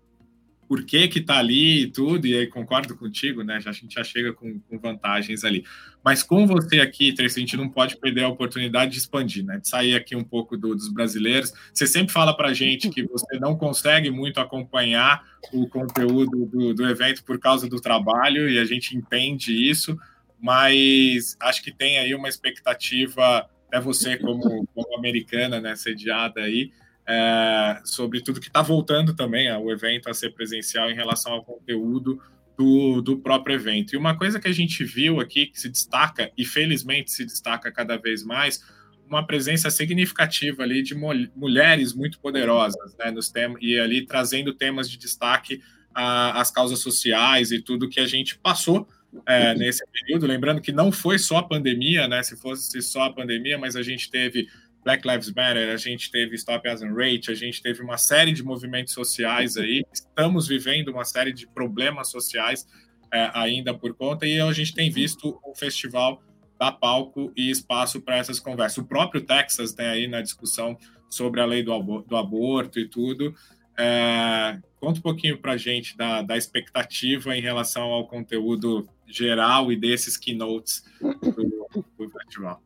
[0.68, 3.61] por que que tá ali e tudo, e aí concordo contigo, né?
[3.61, 5.64] Já, a gente já chega com, com vantagens ali.
[6.05, 9.59] Mas com você aqui, Tracy, a gente não pode perder a oportunidade de expandir, né?
[9.59, 11.53] De sair aqui um pouco do, dos brasileiros.
[11.72, 16.88] Você sempre fala para gente que você não consegue muito acompanhar o conteúdo do, do
[16.88, 19.98] evento por causa do trabalho, e a gente entende isso,
[20.40, 26.70] mas acho que tem aí uma expectativa, até você como, como americana, né, sediada aí,
[27.07, 31.45] é, sobre tudo que está voltando também o evento a ser presencial em relação ao
[31.45, 32.21] conteúdo
[32.57, 33.95] do, do próprio evento.
[33.95, 37.71] E uma coisa que a gente viu aqui que se destaca, e felizmente se destaca
[37.71, 38.62] cada vez mais,
[39.07, 44.88] uma presença significativa ali de mulheres muito poderosas, né, nos temas, e ali trazendo temas
[44.88, 45.61] de destaque
[45.95, 48.88] as causas sociais e tudo que a gente passou
[49.27, 50.27] é, nesse período.
[50.27, 52.21] Lembrando que não foi só a pandemia, né?
[52.23, 54.49] Se fosse só a pandemia, mas a gente teve
[54.85, 58.42] Black Lives Matter, a gente teve Stop As Rate, a gente teve uma série de
[58.42, 59.83] movimentos sociais aí.
[59.90, 62.66] Estamos vivendo uma série de problemas sociais
[63.12, 66.23] é, ainda por conta, e a gente tem visto o festival
[66.59, 68.79] dar palco e espaço para essas conversas.
[68.79, 70.77] O próprio Texas tem aí na discussão
[71.09, 73.35] sobre a lei do, do aborto e tudo.
[73.79, 79.73] É, conta um pouquinho para a gente da, da expectativa em relação ao conteúdo geral
[79.73, 82.62] e desses keynotes do, do festival.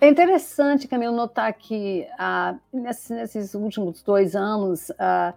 [0.00, 5.32] É interessante, Camilo, notar que uh, nesses, nesses, últimos dois anos, uh,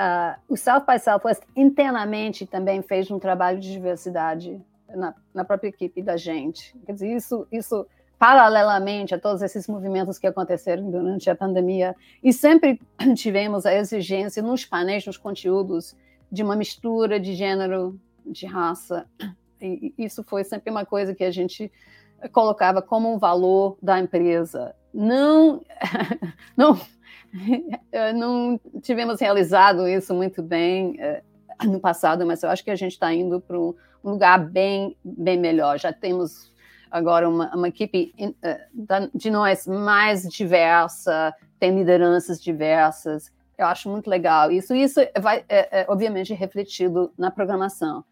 [0.00, 5.68] uh, o South by Southwest internamente também fez um trabalho de diversidade na, na, própria
[5.68, 6.76] equipe da gente.
[6.84, 7.86] Quer dizer, isso, isso
[8.18, 12.80] paralelamente a todos esses movimentos que aconteceram durante a pandemia, e sempre
[13.14, 15.96] tivemos a exigência nos painéis, nos conteúdos,
[16.30, 19.06] de uma mistura de gênero, de raça.
[19.60, 21.70] E isso foi sempre uma coisa que a gente
[22.32, 24.74] colocava como um valor da empresa.
[24.92, 25.62] Não,
[26.56, 26.78] não
[27.92, 31.22] eh, não tivemos realizado isso muito bem eh,
[31.64, 35.38] no passado, mas eu acho que a gente está indo para um lugar bem, bem
[35.38, 35.78] melhor.
[35.78, 36.52] Já temos
[36.90, 38.68] agora uma, uma equipe eh,
[39.14, 43.30] de nós mais diversa, tem lideranças diversas.
[43.58, 44.74] Eu acho muito legal isso.
[44.74, 48.04] Isso vai, é, é, obviamente, refletido na programação.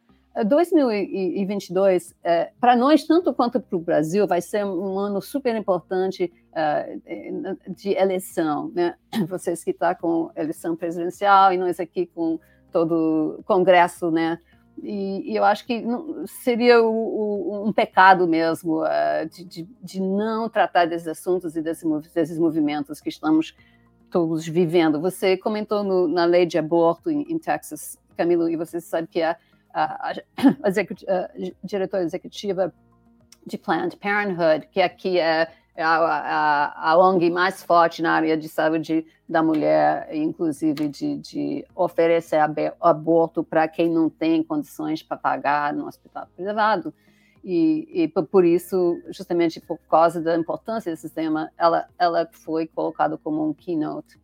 [0.43, 6.33] 2022, é, para nós, tanto quanto para o Brasil, vai ser um ano super importante
[6.51, 8.73] uh, de eleição.
[8.75, 8.97] Né?
[9.29, 12.41] Vocês que estão tá com eleição presidencial e nós aqui com
[12.73, 14.41] todo o Congresso, né?
[14.83, 19.69] E, e eu acho que não, seria o, o, um pecado mesmo uh, de, de,
[19.81, 23.57] de, não tratar desses assuntos e desse, desses movimentos que estamos
[24.11, 25.01] todos vivendo.
[25.01, 29.23] Você comentou no, na lei de aborto em, em Texas, Camilo, e você sabe que
[29.23, 29.37] a
[29.75, 30.13] a,
[30.63, 31.29] a,
[31.63, 32.73] diretora executiva
[33.47, 38.37] de Planned Parenthood, que aqui é, é a, a, a, ONG mais forte na área
[38.37, 42.39] de saúde da mulher, inclusive de, de oferecer
[42.81, 46.95] aborto para quem não tem condições para pagar no hospital privado.
[47.43, 53.19] E, e, por isso, justamente por causa da importância desse tema, ela, ela foi colocada
[53.19, 54.19] como um keynote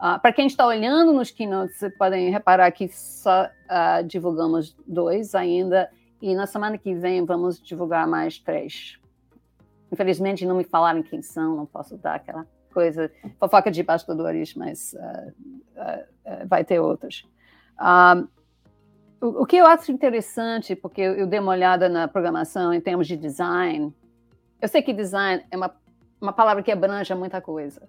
[0.00, 5.34] Uh, Para quem está olhando nos keynotes, vocês podem reparar que só uh, divulgamos dois
[5.34, 5.90] ainda,
[6.22, 8.98] e na semana que vem vamos divulgar mais três.
[9.92, 14.94] Infelizmente, não me falaram quem são, não posso dar aquela coisa, fofoca de bastidores, mas
[14.94, 17.28] uh, vai ter outros.
[19.20, 22.80] O, o, que eu acho interessante, porque eu, eu dei uma olhada na programação em
[22.80, 23.92] termos de design,
[24.62, 25.74] eu sei que design é uma,
[26.18, 27.86] uma palavra que abrange muita coisa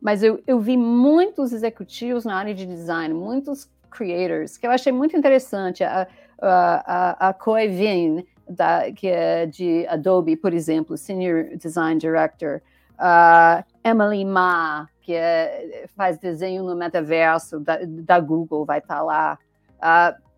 [0.00, 4.92] mas eu, eu vi muitos executivos na área de design, muitos creators, que eu achei
[4.92, 5.84] muito interessante.
[5.84, 6.06] A,
[6.40, 7.36] a, a
[7.68, 12.60] Vin, da, que é de Adobe, por exemplo, Senior Design Director.
[12.98, 19.02] Uh, Emily Ma, que é, faz desenho no metaverso da, da Google, vai estar tá
[19.02, 19.38] lá.
[19.78, 20.30] Uh,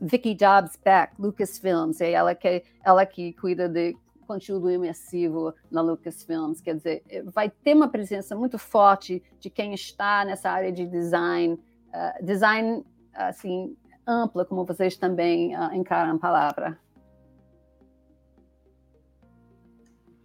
[0.00, 6.60] Vicky Dobbs Beck, Lucasfilms, é ela que, ela que cuida de conteúdo imersivo na Lucasfilms,
[6.60, 10.86] quer dizer, eh, vai ter uma presença muito forte de quem está nessa área de
[10.86, 12.84] design, uh, design
[13.14, 16.78] assim ampla, como vocês também uh, encaram a palavra.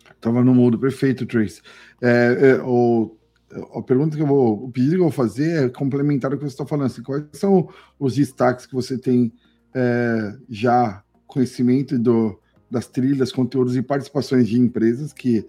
[0.09, 1.61] Estava no mundo perfeito, Trace.
[1.99, 2.09] É,
[2.51, 3.17] é, o,
[3.73, 6.43] a pergunta que eu vou, o pedido que eu vou fazer é complementar o que
[6.43, 6.87] você está falando.
[6.87, 9.33] Assim, quais são os destaques que você tem
[9.73, 12.39] é, já conhecimento do,
[12.71, 15.45] das trilhas, conteúdos e participações de empresas, que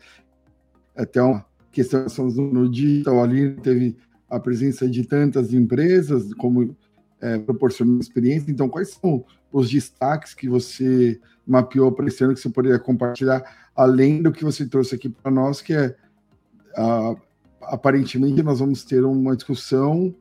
[0.97, 3.97] até uma questão no digital ali teve
[4.29, 6.77] a presença de tantas empresas como
[7.21, 8.51] é, proporcionou experiência.
[8.51, 13.71] Então, quais são os destaques que você mapeou para esse ano que você poderia compartilhar,
[13.75, 15.95] além do que você trouxe aqui para nós, que é
[17.61, 20.15] aparentemente nós vamos ter uma discussão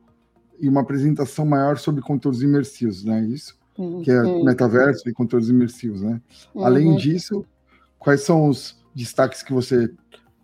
[0.60, 3.24] e uma apresentação maior sobre conteúdos imersivos, né?
[3.24, 4.44] Isso que é uhum.
[4.44, 6.20] metaverso e conteúdos imersivos, né?
[6.54, 6.64] Uhum.
[6.64, 7.44] Além disso,
[7.98, 9.92] quais são os destaques que você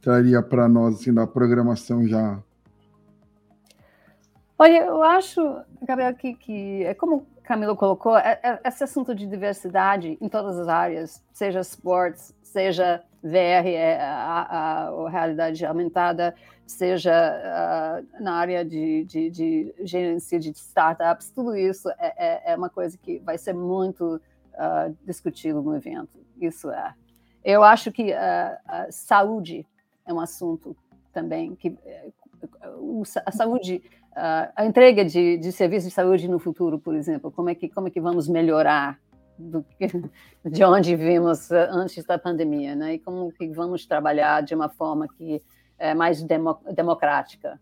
[0.01, 2.43] traria para nós assim, da programação já?
[4.59, 5.41] Olha, eu acho,
[5.83, 10.59] Gabriel, que, que é como Camilo colocou, é, é, esse assunto de diversidade em todas
[10.59, 16.35] as áreas, seja esportes, seja VR, é, a, a, a realidade aumentada,
[16.67, 22.55] seja uh, na área de, de, de, gerência de startups, tudo isso é, é, é
[22.55, 24.21] uma coisa que vai ser muito
[24.53, 26.21] uh, discutido no evento.
[26.39, 26.93] Isso é.
[27.43, 29.67] Eu acho que uh, saúde
[30.05, 30.77] é um assunto
[31.15, 31.75] também que
[33.25, 33.83] a saúde
[34.57, 37.89] a entrega de, de serviços de saúde no futuro, por exemplo, como é que, como
[37.89, 38.99] é que vamos melhorar
[39.39, 39.65] do,
[40.45, 42.95] de onde vimos antes da pandemia, né?
[42.95, 45.43] E como que vamos trabalhar de uma forma que
[45.79, 47.61] é mais demo, democrática.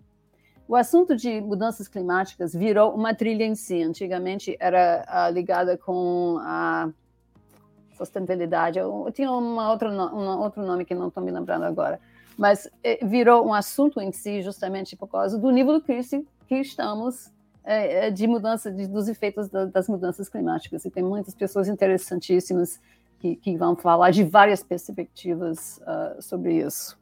[0.68, 3.82] O assunto de mudanças climáticas virou uma trilha em si.
[3.82, 6.90] Antigamente era uh, ligada com a
[7.96, 8.78] sustentabilidade.
[8.78, 12.00] Eu, eu tinha uma outra, um outro nome que não estou me lembrando agora.
[12.36, 16.56] Mas eh, virou um assunto em si justamente por causa do nível de crise que
[16.56, 17.32] estamos
[17.66, 20.85] é, de mudança, de, dos efeitos da, das mudanças climáticas.
[20.85, 22.80] E tem muitas pessoas interessantíssimas
[23.18, 26.96] que, que vão falar de várias perspectivas uh, sobre isso.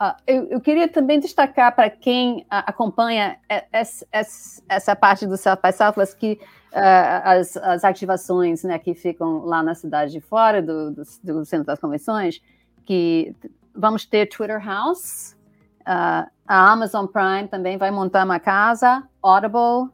[0.00, 3.38] Uh, eu, eu, queria também destacar para quem uh, acompanha
[3.70, 4.06] essa,
[4.68, 6.40] essa, parte do South by Southwest que
[6.74, 11.66] as, as, ativações né, que ficam lá na cidade de fora do, do, do Centro
[11.66, 12.40] das Convenções,
[12.86, 13.36] que
[13.74, 15.36] vamos ter Twitter House,
[16.46, 19.90] a Amazon Prime também vai montar uma casa, Audible,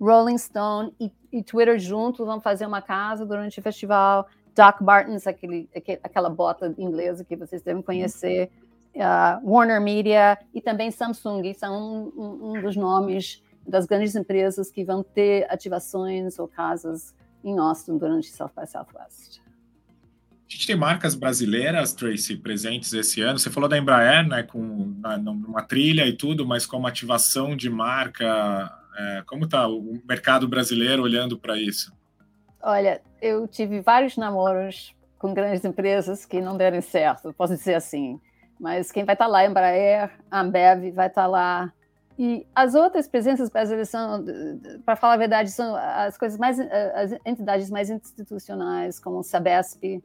[0.00, 4.26] Rolling Stone e, e, Twitter junto vão fazer uma casa durante o festival.
[4.54, 8.50] Doc Martens, aquele, aquele, aquela bota inglesa que vocês devem conhecer,
[8.94, 14.84] uh, Warner Media e também Samsung, são um, um, dos nomes das grandes empresas que
[14.84, 19.43] vão ter ativações ou casas em Austin durante South by Southwest.
[20.54, 23.40] A gente tem marcas brasileiras, Tracy, presentes esse ano.
[23.40, 27.68] Você falou da Embraer, né, com na, numa trilha e tudo, mas como ativação de
[27.68, 31.92] marca, é, como está o mercado brasileiro olhando para isso?
[32.62, 38.20] Olha, eu tive vários namoros com grandes empresas que não deram certo, posso dizer assim.
[38.60, 41.72] Mas quem vai estar tá lá, Embraer, Ambev, vai estar tá lá.
[42.16, 44.24] E as outras presenças brasileiras são,
[44.86, 50.00] para falar a verdade, são as coisas mais, as entidades mais institucionais, como o Sabesp,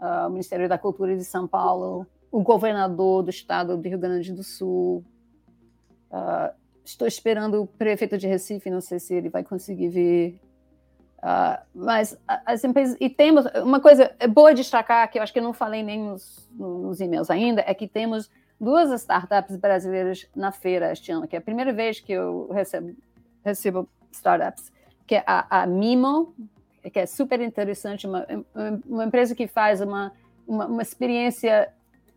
[0.00, 4.32] uh, o Ministério da Cultura de São Paulo, o governador do estado do Rio Grande
[4.32, 5.04] do Sul.
[6.10, 6.52] Uh,
[6.84, 10.40] estou esperando o prefeito de Recife, não sei se ele vai conseguir vir.
[11.18, 12.96] Uh, mas as empresas.
[12.98, 13.44] E temos.
[13.62, 17.00] Uma coisa boa de destacar, que eu acho que eu não falei nem nos, nos
[17.00, 21.42] e-mails ainda, é que temos duas startups brasileiras na feira este ano, que é a
[21.42, 22.94] primeira vez que eu recebo,
[23.44, 24.72] recebo startups,
[25.06, 26.34] que é a, a Mimo,
[26.88, 28.26] que é super interessante, uma,
[28.86, 30.12] uma empresa que faz uma,
[30.46, 31.72] uma, uma experiência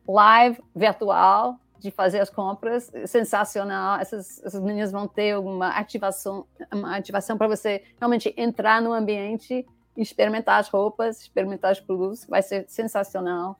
[0.07, 3.99] live, virtual, de fazer as compras, sensacional.
[3.99, 9.67] Essas, essas meninas vão ter uma ativação, uma ativação para você realmente entrar no ambiente,
[9.97, 13.59] experimentar as roupas, experimentar os produtos, vai ser sensacional.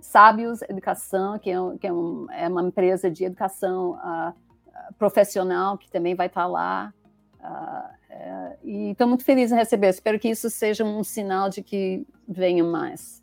[0.00, 4.34] Sábios Educação, que, é, que é, um, é, uma empresa de educação uh,
[4.98, 6.94] profissional, que também vai estar lá.
[7.42, 9.88] Uh, é, e estou muito feliz em receber.
[9.88, 13.22] Espero que isso seja um sinal de que venham mais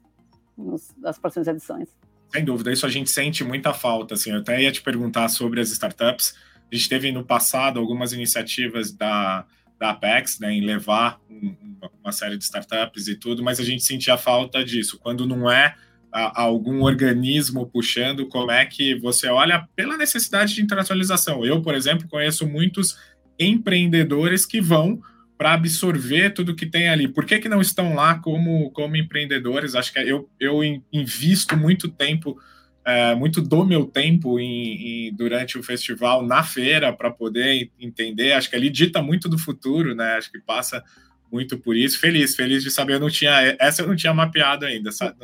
[0.58, 1.90] nos, nas próximas edições.
[2.32, 4.16] Sem dúvida, isso a gente sente muita falta.
[4.16, 6.34] Assim, eu até ia te perguntar sobre as startups.
[6.72, 9.46] A gente teve no passado algumas iniciativas da,
[9.80, 11.56] da Apex né, em levar um,
[12.04, 15.00] uma série de startups e tudo, mas a gente sentia falta disso.
[15.00, 15.76] Quando não é
[16.12, 21.46] a, algum organismo puxando, como é que você olha pela necessidade de internacionalização?
[21.46, 22.98] Eu, por exemplo, conheço muitos
[23.40, 25.02] empreendedores que vão
[25.38, 27.08] para absorver tudo que tem ali.
[27.08, 29.76] Por que, que não estão lá como, como empreendedores?
[29.76, 32.40] Acho que eu, eu invisto muito tempo,
[32.84, 38.34] é, muito do meu tempo em, em, durante o festival na feira para poder entender.
[38.34, 40.16] Acho que ali dita muito do futuro, né?
[40.16, 40.84] Acho que passa
[41.32, 42.00] muito por isso.
[42.00, 42.94] Feliz, feliz de saber.
[42.94, 44.92] Eu não tinha essa eu não tinha mapeado ainda.
[44.92, 45.16] Sabe?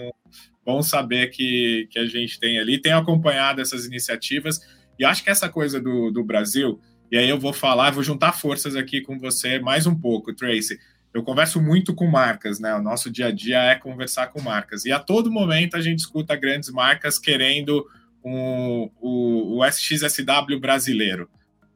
[0.63, 2.77] Bom saber que, que a gente tem ali.
[2.77, 4.59] Tenho acompanhado essas iniciativas
[4.99, 6.79] e acho que essa coisa do, do Brasil
[7.13, 10.79] e aí eu vou falar, vou juntar forças aqui com você mais um pouco, Tracy.
[11.13, 12.73] Eu converso muito com marcas, né?
[12.73, 14.83] O nosso dia a dia é conversar com marcas.
[14.83, 17.85] E a todo momento a gente escuta grandes marcas querendo
[18.25, 21.29] um, o, o SXSW brasileiro.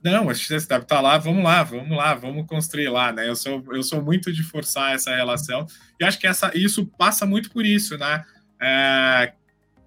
[0.03, 3.29] Não, o SXSW tá lá, vamos lá, vamos lá, vamos construir lá, né?
[3.29, 5.67] Eu sou, eu sou muito de forçar essa relação.
[6.01, 8.25] E acho que essa, isso passa muito por isso, né?
[8.59, 9.33] É,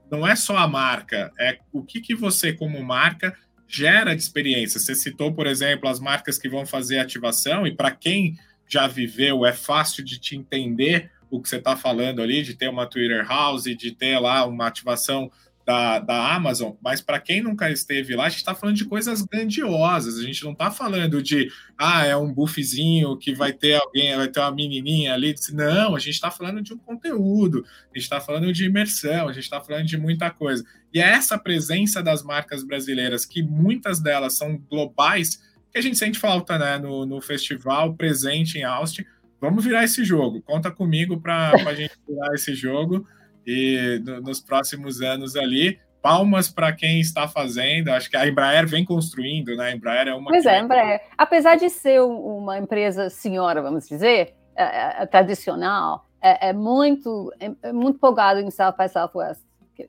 [0.08, 3.36] não é só a marca, é o que, que você, como marca,
[3.70, 4.80] gera experiência.
[4.80, 8.36] Você citou, por exemplo, as marcas que vão fazer ativação, e para quem
[8.68, 12.68] já viveu, é fácil de te entender o que você está falando ali, de ter
[12.68, 15.30] uma Twitter House, de ter lá uma ativação
[15.70, 19.22] da, da Amazon, mas para quem nunca esteve lá, a gente está falando de coisas
[19.22, 20.18] grandiosas.
[20.18, 21.48] A gente não está falando de
[21.78, 25.32] ah, é um buffzinho que vai ter alguém, vai ter uma menininha ali.
[25.52, 29.32] Não, a gente está falando de um conteúdo, a gente está falando de imersão, a
[29.32, 30.64] gente está falando de muita coisa.
[30.92, 35.40] E é essa presença das marcas brasileiras, que muitas delas são globais,
[35.70, 39.04] que a gente sente falta né, no, no festival presente em Austin.
[39.40, 40.42] Vamos virar esse jogo.
[40.42, 43.06] Conta comigo para a gente virar esse jogo
[43.46, 47.88] e no, nos próximos anos ali, palmas para quem está fazendo.
[47.88, 49.66] Acho que a Embraer vem construindo, né?
[49.66, 50.30] A Embraer é uma.
[50.30, 51.00] Pois é, a Embraer.
[51.16, 57.50] Apesar de ser uma empresa senhora, vamos dizer, é, é, tradicional, é, é muito, é,
[57.62, 59.42] é, muito empolgado em South by Southwest,
[59.74, 59.88] que,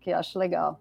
[0.00, 0.80] que acho legal.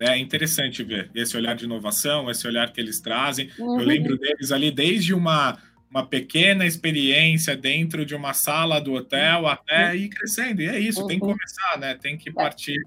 [0.00, 3.50] É interessante ver esse olhar de inovação, esse olhar que eles trazem.
[3.58, 3.80] Uhum.
[3.80, 5.58] Eu lembro deles ali desde uma,
[5.90, 9.94] uma pequena experiência dentro de uma sala do hotel até uhum.
[9.94, 10.60] ir crescendo.
[10.60, 11.32] E é isso, tem que uhum.
[11.32, 11.94] começar, né?
[11.94, 12.32] Tem que é.
[12.32, 12.78] partir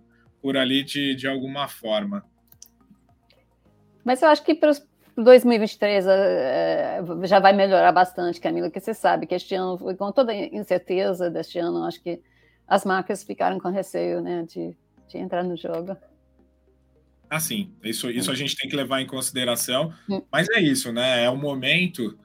[0.42, 2.24] por ali de, de alguma forma.
[4.04, 4.72] Mas eu acho que para
[5.16, 10.32] 2023 é, já vai melhorar bastante, Camila, que você sabe que este ano, com toda
[10.32, 12.22] a incerteza deste ano, acho que
[12.68, 14.76] as marcas ficaram com receio né, de,
[15.08, 15.96] de entrar no jogo.
[17.30, 17.74] Ah, sim.
[17.84, 19.94] Isso, isso a gente tem que levar em consideração.
[20.10, 20.22] Hum.
[20.32, 21.24] Mas é isso, né?
[21.24, 22.18] É o momento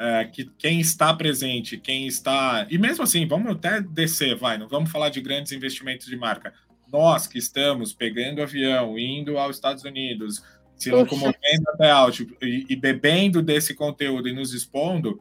[0.00, 2.66] é, que quem está presente, quem está.
[2.70, 6.54] E mesmo assim, vamos até descer, vai, não vamos falar de grandes investimentos de marca.
[6.90, 10.42] Nós que estamos pegando avião, indo aos Estados Unidos,
[10.74, 15.20] se locomovendo até alto e, e bebendo desse conteúdo e nos expondo,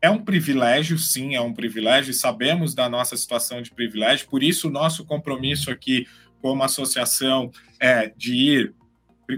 [0.00, 4.42] é um privilégio, sim, é um privilégio, e sabemos da nossa situação de privilégio, por
[4.42, 6.06] isso o nosso compromisso aqui
[6.40, 7.50] como associação
[7.80, 8.74] é de ir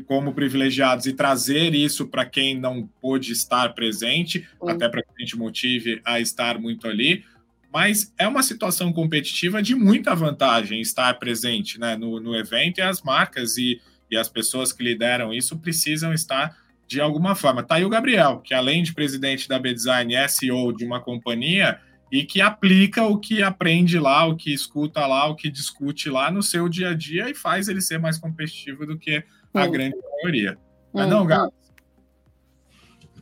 [0.07, 5.21] como privilegiados e trazer isso para quem não pôde estar presente, até para que a
[5.21, 7.25] gente motive a estar muito ali.
[7.73, 12.83] Mas é uma situação competitiva de muita vantagem estar presente né, no, no evento e
[12.83, 13.81] as marcas e,
[14.11, 17.63] e as pessoas que lideram isso precisam estar de alguma forma.
[17.63, 21.79] Tá aí o Gabriel, que além de presidente da B-Design, é CEO de uma companhia
[22.11, 26.31] e que aplica o que aprende lá, o que escuta lá, o que discute lá
[26.31, 29.23] no seu dia a dia e faz ele ser mais competitivo do que
[29.55, 29.71] a hum.
[29.71, 30.59] grande maioria.
[30.93, 31.55] Mas hum, não, Gato?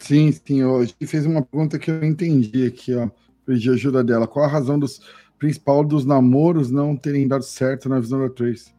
[0.01, 0.65] Sim, sim.
[0.65, 3.09] Hoje fez uma pergunta que eu entendi aqui, ó.
[3.45, 4.27] Pedi ajuda dela.
[4.27, 5.01] Qual a razão dos
[5.39, 8.75] principal dos namoros não terem dado certo na visão da Trace?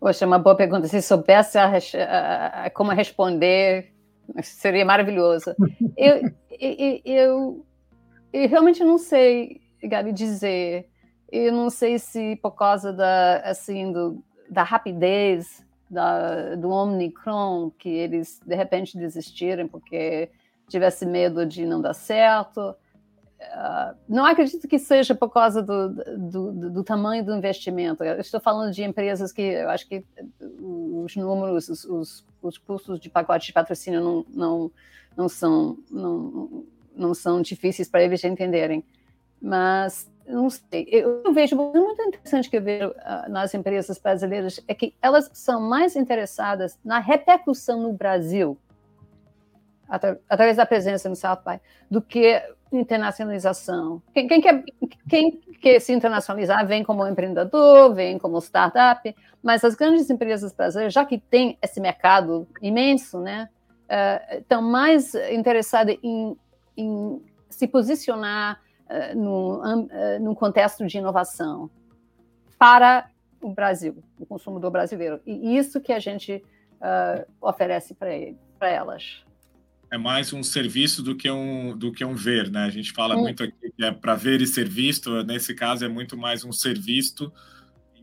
[0.00, 0.86] Poxa, uma boa pergunta.
[0.86, 3.92] Se soubesse a, a, a, como responder,
[4.42, 5.54] seria maravilhoso.
[5.96, 7.66] eu, eu, eu,
[8.32, 10.88] eu, realmente não sei, Gabi, dizer.
[11.30, 17.88] Eu não sei se por causa da, assim, do, da rapidez da, do Omicron, que
[17.88, 20.30] eles de repente desistiram porque
[20.68, 22.74] tivesse medo de não dar certo.
[23.40, 28.02] Uh, não acredito que seja por causa do, do, do, do, tamanho do investimento.
[28.02, 30.04] Eu estou falando de empresas que eu acho que
[30.60, 34.70] os números, os, os, os custos de pacote de patrocínio não, não,
[35.16, 36.64] não, são, não,
[36.96, 38.84] não são difíceis para eles entenderem.
[39.40, 44.74] Mas não sei, eu vejo muito interessante que eu vejo uh, nas empresas brasileiras é
[44.74, 48.58] que elas são mais interessadas na repercussão no Brasil
[50.28, 51.58] através da presença no South by
[51.90, 54.02] do que internacionalização.
[54.12, 54.62] Quem, quem, quer,
[55.08, 60.92] quem quer se internacionalizar vem como empreendedor, vem como startup, mas as grandes empresas brasileiras,
[60.92, 63.48] já que tem esse mercado imenso, né,
[63.84, 66.36] uh, estão mais interessadas em,
[66.76, 71.70] em se posicionar uh, no, uh, num contexto de inovação
[72.58, 73.10] para
[73.40, 75.20] o Brasil, o consumidor brasileiro.
[75.26, 76.42] E isso que a gente
[76.80, 79.24] uh, oferece para elas.
[79.90, 82.64] É mais um serviço do que um, do que um ver, né?
[82.64, 83.20] A gente fala hum.
[83.20, 86.52] muito aqui que é para ver e ser visto, nesse caso é muito mais um
[86.52, 87.32] serviço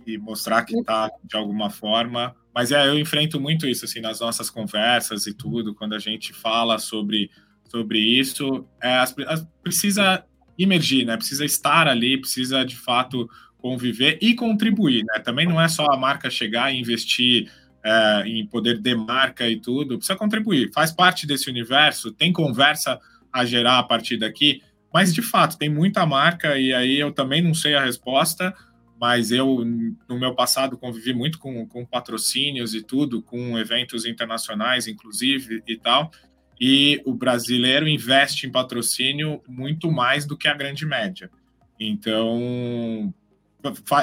[0.06, 2.36] e mostrar que está de alguma forma.
[2.54, 6.34] Mas é, eu enfrento muito isso assim nas nossas conversas e tudo, quando a gente
[6.34, 7.30] fala sobre,
[7.70, 10.26] sobre isso, é, as, as, precisa
[10.58, 11.18] emergir, né?
[11.18, 15.20] Precisa estar ali, precisa de fato conviver e contribuir, né?
[15.20, 17.52] Também não é só a marca chegar e investir
[17.86, 23.00] é, em poder de marca e tudo, precisa contribuir, faz parte desse universo, tem conversa
[23.32, 27.44] a gerar a partir daqui, mas de fato tem muita marca e aí eu também
[27.44, 28.56] não sei a resposta,
[29.00, 29.64] mas eu
[30.10, 35.78] no meu passado convivi muito com, com patrocínios e tudo, com eventos internacionais, inclusive e
[35.78, 36.10] tal,
[36.60, 41.30] e o brasileiro investe em patrocínio muito mais do que a grande média.
[41.80, 43.14] Então,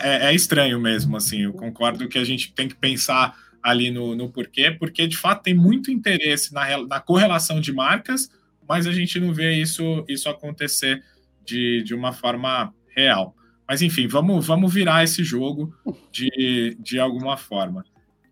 [0.03, 4.14] é, é, estranho mesmo, assim, eu concordo que a gente tem que pensar ali no,
[4.14, 8.30] no porquê, porque de fato tem muito interesse na, na correlação de marcas,
[8.68, 11.03] mas a gente não vê isso, isso acontecer
[11.44, 13.34] de, de uma forma real.
[13.66, 15.74] Mas enfim, vamos, vamos virar esse jogo
[16.11, 17.84] de, de alguma forma.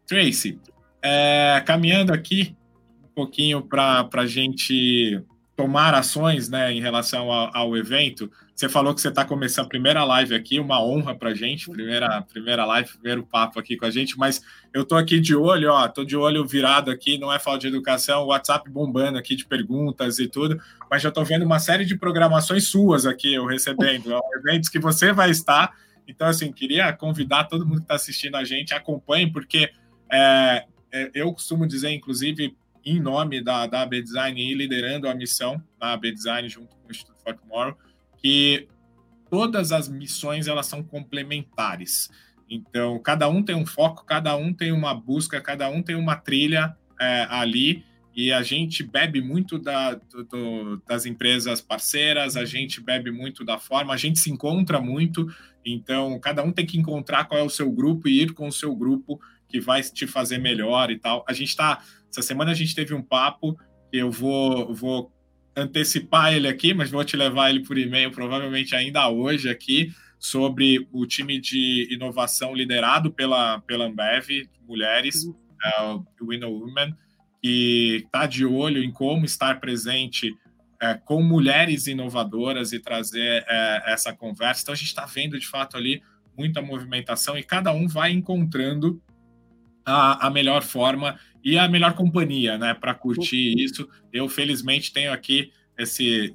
[0.06, 0.58] Tracy,
[1.02, 2.54] é, caminhando aqui
[3.20, 5.22] pouquinho para a gente
[5.54, 8.30] tomar ações né, em relação ao, ao evento.
[8.54, 11.70] Você falou que você está começando a primeira live aqui, uma honra para a gente,
[11.70, 14.40] primeira, primeira live, primeiro papo aqui com a gente, mas
[14.72, 17.66] eu estou aqui de olho, ó, estou de olho virado aqui, não é falta de
[17.66, 20.58] educação, WhatsApp bombando aqui de perguntas e tudo,
[20.90, 25.12] mas já estou vendo uma série de programações suas aqui, eu recebendo, eventos que você
[25.12, 25.74] vai estar,
[26.08, 29.70] Então, assim, queria convidar todo mundo que está assistindo a gente, acompanhe, porque
[30.10, 35.14] é, é, eu costumo dizer, inclusive, em nome da, da AB Design e liderando a
[35.14, 37.76] missão da AB Design junto com o Instituto for Tomorrow,
[38.18, 38.68] que
[39.30, 42.10] todas as missões elas são complementares.
[42.48, 46.16] Então, cada um tem um foco, cada um tem uma busca, cada um tem uma
[46.16, 52.80] trilha é, ali, e a gente bebe muito da, do, das empresas parceiras, a gente
[52.80, 55.32] bebe muito da forma, a gente se encontra muito,
[55.64, 58.52] então cada um tem que encontrar qual é o seu grupo e ir com o
[58.52, 61.24] seu grupo que vai te fazer melhor e tal.
[61.28, 61.82] A gente está.
[62.10, 63.56] Essa semana a gente teve um papo
[63.90, 65.12] que eu vou, vou
[65.56, 70.86] antecipar ele aqui, mas vou te levar ele por e-mail, provavelmente ainda hoje aqui, sobre
[70.92, 76.04] o time de inovação liderado pela, pela Ambev, mulheres, uhum.
[76.20, 76.94] o Winnow Women,
[77.42, 80.34] que está de olho em como estar presente
[80.80, 84.62] é, com mulheres inovadoras e trazer é, essa conversa.
[84.62, 86.02] Então, a gente está vendo, de fato, ali
[86.36, 89.02] muita movimentação e cada um vai encontrando
[89.84, 93.64] a, a melhor forma e a melhor companhia, né, para curtir uhum.
[93.64, 93.88] isso.
[94.12, 96.34] Eu, felizmente, tenho aqui esse,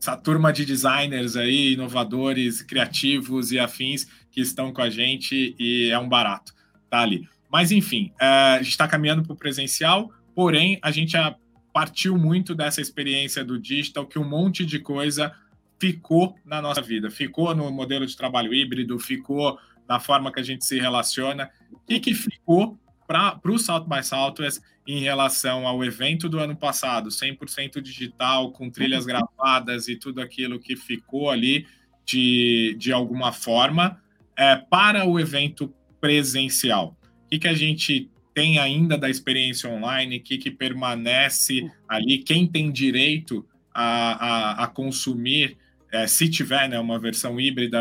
[0.00, 5.90] essa turma de designers aí, inovadores, criativos e afins que estão com a gente e
[5.90, 6.52] é um barato,
[6.88, 7.28] tá ali.
[7.50, 11.34] Mas, enfim, é, a gente está caminhando para o presencial, porém, a gente já
[11.72, 15.32] partiu muito dessa experiência do digital, que um monte de coisa
[15.78, 20.42] ficou na nossa vida, ficou no modelo de trabalho híbrido, ficou na forma que a
[20.42, 21.50] gente se relaciona,
[21.88, 27.10] e que ficou para o South by Southwest em relação ao evento do ano passado,
[27.10, 29.06] 100% digital, com trilhas uhum.
[29.06, 31.66] gravadas e tudo aquilo que ficou ali
[32.04, 34.00] de, de alguma forma,
[34.36, 36.96] é, para o evento presencial.
[37.24, 42.18] O que, que a gente tem ainda da experiência online, o que, que permanece ali,
[42.18, 43.44] quem tem direito
[43.74, 45.56] a, a, a consumir,
[45.90, 47.80] é, se tiver né, uma versão híbrida,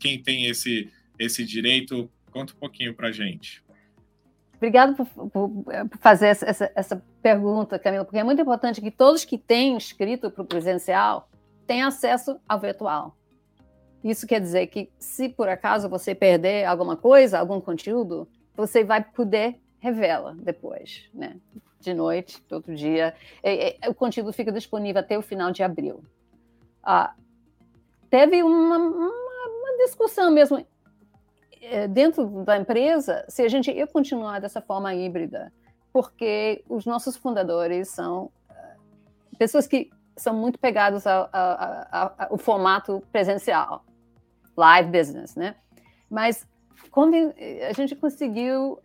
[0.00, 3.62] quem tem esse, esse direito, conta um pouquinho para a gente.
[4.62, 8.92] Obrigado por, por, por fazer essa, essa, essa, pergunta, Camila, porque é muito importante que
[8.92, 11.28] todos que têm inscrito para o presencial
[11.66, 13.16] tenham acesso ao virtual.
[14.04, 19.02] Isso quer dizer que, se por acaso você perder alguma coisa, algum conteúdo, você vai
[19.02, 21.40] poder revela depois, né?
[21.80, 23.16] De noite, todo dia.
[23.42, 26.04] E, e, o conteúdo fica disponível até o final de abril.
[26.84, 27.14] Ah,
[28.08, 30.64] teve uma, uma, uma discussão mesmo é,
[31.88, 35.52] dentro da empresa se a gente ia continuar dessa forma híbrida,
[35.92, 38.74] porque os nossos fundadores são ah,
[39.38, 43.84] pessoas que são muito pegadas ao, ao, ao, ao formato presencial,
[44.56, 45.56] live business, né?
[46.10, 46.46] Mas
[46.90, 47.14] quando
[47.68, 48.78] a gente conseguiu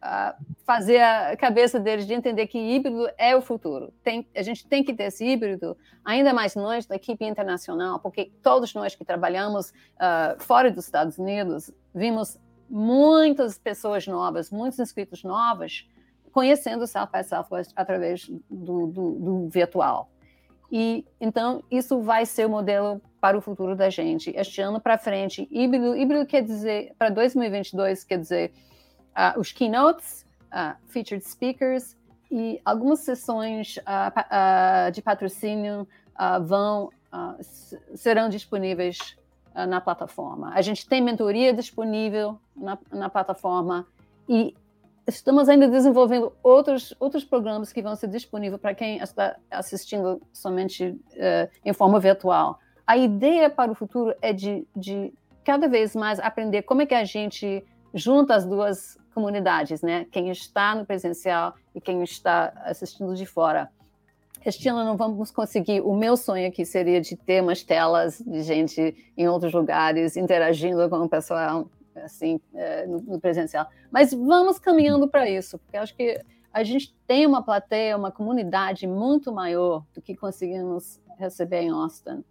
[0.65, 3.93] fazer a cabeça deles de entender que híbrido é o futuro.
[4.01, 8.31] Tem, a gente tem que ter esse híbrido, ainda mais nós da equipe internacional, porque
[8.41, 12.39] todos nós que trabalhamos uh, fora dos Estados Unidos vimos
[12.69, 15.87] muitas pessoas novas, muitos inscritos novos,
[16.31, 20.09] conhecendo o South by Southwest através do, do, do virtual.
[20.71, 24.31] E então isso vai ser o modelo para o futuro da gente.
[24.35, 28.51] Este ano para frente, híbrido, híbrido quer dizer para 2022 quer dizer
[29.15, 31.95] uh, os keynotes, uh, featured speakers
[32.29, 35.87] e algumas sessões uh, de patrocínio
[36.45, 36.89] vão
[37.95, 39.15] serão disponíveis
[39.65, 40.51] na plataforma.
[40.53, 43.87] A gente tem mentoria disponível na, na plataforma
[44.29, 44.55] e
[45.07, 50.89] estamos ainda desenvolvendo outros, outros programas que vão ser disponíveis para quem está assistindo somente
[50.89, 52.59] uh, em forma virtual.
[52.85, 56.93] A ideia para o futuro é de, de cada vez mais aprender como é que
[56.93, 60.05] a gente junta as duas comunidades, né?
[60.11, 63.69] Quem está no presencial e quem está assistindo de fora.
[64.69, 65.81] Ano não vamos conseguir.
[65.81, 70.89] O meu sonho aqui seria de ter umas telas de gente em outros lugares interagindo
[70.89, 71.69] com o pessoal
[72.03, 73.67] assim, é, no, presencial.
[73.91, 76.19] Mas vamos caminhando para isso, porque acho que
[76.53, 82.23] a gente tem uma plateia, uma comunidade muito maior do que conseguimos receber em Austin.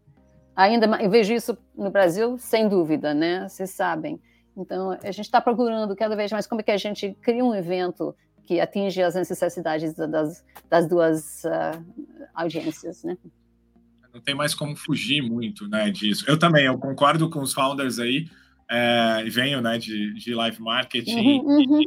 [0.55, 3.49] Ainda eu vejo isso no Brasil, sem dúvida, né?
[3.49, 4.21] Vocês sabem.
[4.57, 7.55] Então, a gente está procurando cada vez mais como é que a gente cria um
[7.55, 11.84] evento que atinge as necessidades das, das duas uh,
[12.34, 13.16] audiências, né?
[14.14, 16.24] Não tem mais como fugir muito, né, disso.
[16.26, 18.26] Eu também, eu concordo com os founders aí
[18.68, 21.40] é, venho né, de, de live marketing.
[21.40, 21.82] Uhum, uhum.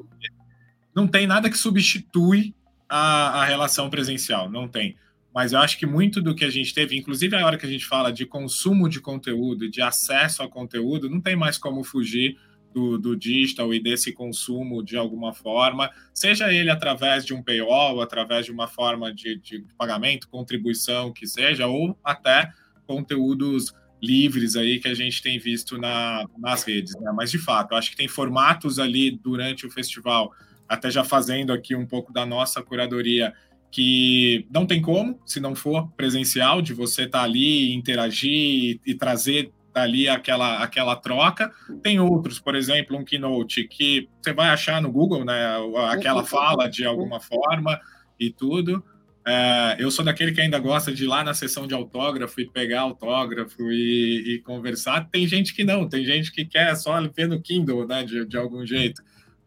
[0.95, 2.53] Não tem nada que substitui
[2.87, 4.95] a, a relação presencial, não tem.
[5.33, 7.69] Mas eu acho que muito do que a gente teve, inclusive a hora que a
[7.69, 12.37] gente fala de consumo de conteúdo, de acesso a conteúdo, não tem mais como fugir
[12.73, 18.01] do, do, digital e desse consumo de alguma forma, seja ele através de um paywall,
[18.01, 22.51] através de uma forma de, de pagamento, contribuição que seja, ou até
[22.85, 27.11] conteúdos livres aí que a gente tem visto na, nas redes, né?
[27.13, 30.31] Mas de fato, acho que tem formatos ali durante o festival,
[30.67, 33.33] até já fazendo aqui um pouco da nossa curadoria,
[33.71, 38.81] que não tem como, se não for presencial, de você estar tá ali, interagir e,
[38.85, 41.51] e trazer dali aquela, aquela troca.
[41.81, 45.57] Tem outros, por exemplo, um keynote que você vai achar no Google, né?
[45.89, 47.79] Aquela fala de alguma forma
[48.19, 48.83] e tudo.
[49.25, 52.49] É, eu sou daquele que ainda gosta de ir lá na sessão de autógrafo e
[52.49, 55.09] pegar autógrafo e, e, conversar.
[55.09, 58.37] Tem gente que não, tem gente que quer só ver no Kindle, né, de, de
[58.37, 59.01] algum jeito,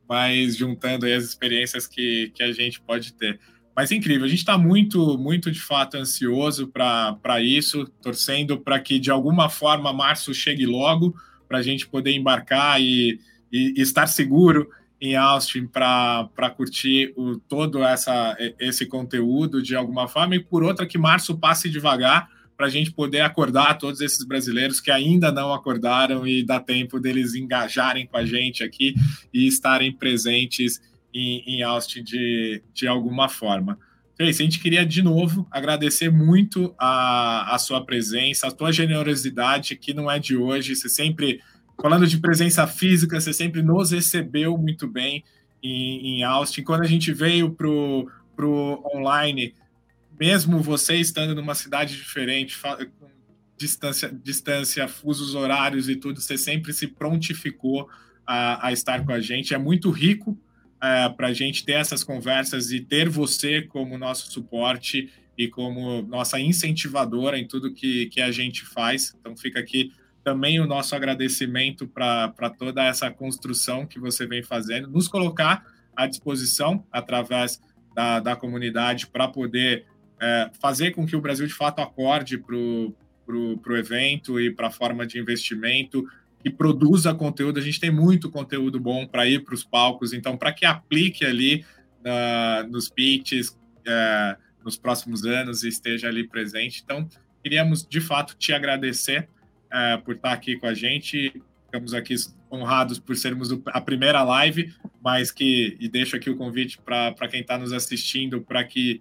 [0.08, 3.40] mas juntando as experiências que, que a gente pode ter.
[3.74, 8.78] Mas é incrível, a gente está muito, muito de fato ansioso para isso, torcendo para
[8.78, 11.14] que de alguma forma março chegue logo,
[11.48, 13.18] para a gente poder embarcar e,
[13.50, 14.68] e, estar seguro
[15.00, 20.86] em Austin para curtir o, todo essa, esse conteúdo de alguma forma, e por outra
[20.86, 25.52] que março passe devagar para a gente poder acordar todos esses brasileiros que ainda não
[25.52, 28.94] acordaram e dá tempo deles engajarem com a gente aqui
[29.32, 30.80] e estarem presentes
[31.12, 33.78] em, em Austin de, de alguma forma.
[34.16, 39.76] Tracy, a gente queria de novo agradecer muito a, a sua presença, a tua generosidade,
[39.76, 41.40] que não é de hoje, você sempre
[41.80, 45.24] falando de presença física, você sempre nos recebeu muito bem
[45.62, 46.62] em, em Austin.
[46.62, 49.54] Quando a gente veio para o online,
[50.18, 52.56] mesmo você estando numa cidade diferente,
[52.98, 53.10] com
[53.56, 57.88] distância, distância, fusos horários e tudo, você sempre se prontificou
[58.26, 59.54] a, a estar com a gente.
[59.54, 60.38] É muito rico
[60.82, 66.02] é, para a gente ter essas conversas e ter você como nosso suporte e como
[66.02, 69.16] nossa incentivadora em tudo que, que a gente faz.
[69.20, 69.92] Então, fica aqui
[70.24, 75.64] também o nosso agradecimento para toda essa construção que você vem fazendo, nos colocar
[75.96, 77.60] à disposição através
[77.94, 79.86] da, da comunidade para poder
[80.20, 84.70] é, fazer com que o Brasil de fato acorde para o evento e para a
[84.70, 86.06] forma de investimento
[86.44, 87.58] e produza conteúdo.
[87.58, 91.24] A gente tem muito conteúdo bom para ir para os palcos, então, para que aplique
[91.24, 91.64] ali
[92.00, 96.82] uh, nos pitches uh, nos próximos anos e esteja ali presente.
[96.84, 97.08] Então,
[97.42, 99.28] queríamos de fato te agradecer
[99.72, 101.42] é, por estar aqui com a gente.
[101.64, 102.14] Ficamos aqui
[102.50, 104.72] honrados por sermos a primeira live,
[105.02, 109.00] mas que e deixo aqui o convite para quem está nos assistindo para que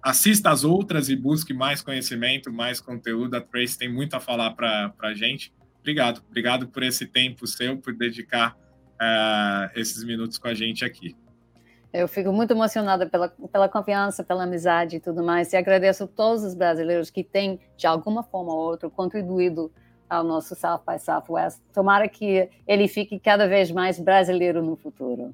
[0.00, 3.34] assista as outras e busque mais conhecimento, mais conteúdo.
[3.34, 5.52] A Trace tem muito a falar para a gente.
[5.86, 8.56] Obrigado, obrigado por esse tempo seu, por dedicar
[8.94, 11.14] uh, esses minutos com a gente aqui.
[11.92, 16.06] Eu fico muito emocionada pela, pela confiança, pela amizade e tudo mais, e agradeço a
[16.08, 19.70] todos os brasileiros que têm, de alguma forma ou outra, contribuído
[20.10, 21.62] ao nosso South by Southwest.
[21.72, 25.32] Tomara que ele fique cada vez mais brasileiro no futuro.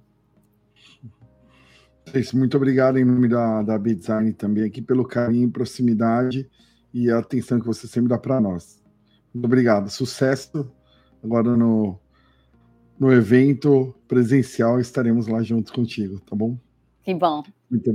[2.35, 6.47] Muito obrigado em nome da, da B-Design também aqui pelo carinho, proximidade
[6.93, 8.82] e a atenção que você sempre dá para nós.
[9.35, 9.89] Muito obrigado.
[9.91, 10.71] Sucesso
[11.23, 11.99] agora no,
[12.99, 14.81] no evento presencial.
[14.81, 16.59] Estaremos lá juntos contigo, tá bom?
[17.03, 17.43] Que bom.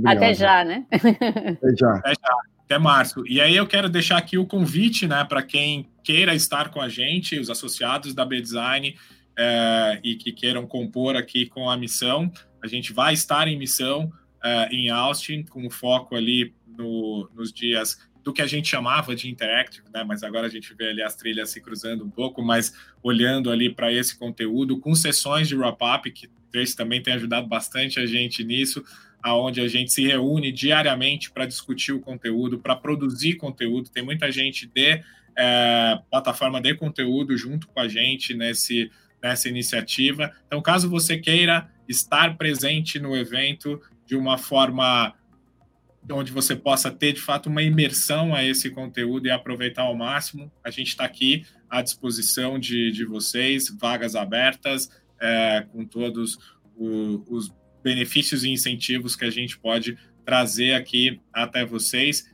[0.04, 0.86] Até já, né?
[0.92, 1.94] Até já.
[1.96, 3.26] Até já até março.
[3.26, 6.88] E aí eu quero deixar aqui o convite, né, para quem queira estar com a
[6.88, 8.94] gente, os associados da B-Design
[9.38, 12.30] é, e que queiram compor aqui com a missão.
[12.62, 14.12] A gente vai estar em missão
[14.44, 17.98] é, em Austin, com foco ali no, nos dias
[18.28, 20.04] do que a gente chamava de interactive, né?
[20.04, 23.70] Mas agora a gente vê ali as trilhas se cruzando um pouco, mas olhando ali
[23.70, 28.44] para esse conteúdo, com sessões de wrap-up, que Trace também tem ajudado bastante a gente
[28.44, 28.84] nisso,
[29.22, 33.88] aonde a gente se reúne diariamente para discutir o conteúdo, para produzir conteúdo.
[33.88, 35.02] Tem muita gente de
[35.34, 38.90] é, plataforma de conteúdo junto com a gente nesse,
[39.22, 40.30] nessa iniciativa.
[40.46, 45.14] Então, caso você queira estar presente no evento de uma forma
[46.10, 50.50] onde você possa ter de fato uma imersão a esse conteúdo e aproveitar ao máximo,
[50.64, 54.90] a gente está aqui à disposição de, de vocês, vagas abertas,
[55.20, 56.38] é, com todos
[56.76, 57.52] os
[57.82, 62.30] benefícios e incentivos que a gente pode trazer aqui até vocês.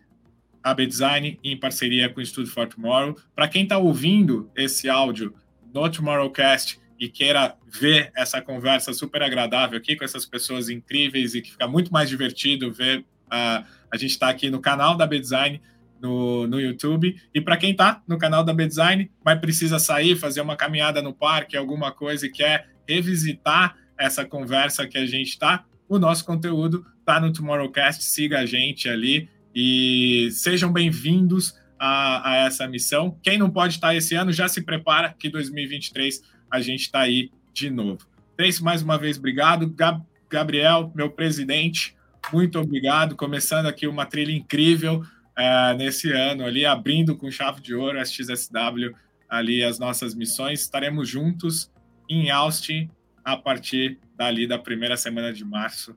[0.63, 3.17] A B-Design, em parceria com o Studio for Tomorrow.
[3.35, 5.35] Para quem está ouvindo esse áudio
[5.73, 11.43] no Tomorrowcast e queira ver essa conversa super agradável aqui com essas pessoas incríveis e
[11.43, 15.61] que fica muito mais divertido ver uh, a gente está aqui no canal da B-Design
[16.01, 17.17] no, no YouTube.
[17.35, 21.13] E para quem está no canal da B-Design, mas precisa sair, fazer uma caminhada no
[21.13, 26.85] parque, alguma coisa e quer revisitar essa conversa que a gente está, o nosso conteúdo
[26.99, 28.05] está no Tomorrowcast.
[28.05, 33.19] Siga a gente ali e sejam bem-vindos a, a, essa missão.
[33.23, 37.31] Quem não pode estar esse ano, já se prepara que 2023 a gente está aí
[37.53, 38.07] de novo.
[38.37, 39.69] Trace, mais uma vez, obrigado.
[39.71, 41.95] Gab Gabriel, meu presidente,
[42.33, 43.17] muito obrigado.
[43.17, 45.03] Começando aqui uma trilha incrível
[45.37, 48.95] é, nesse ano ali, abrindo com chave de ouro a XSW
[49.29, 50.61] ali as nossas missões.
[50.61, 51.71] Estaremos juntos
[52.09, 52.91] em Austin
[53.25, 55.97] a partir dali da primeira semana de março.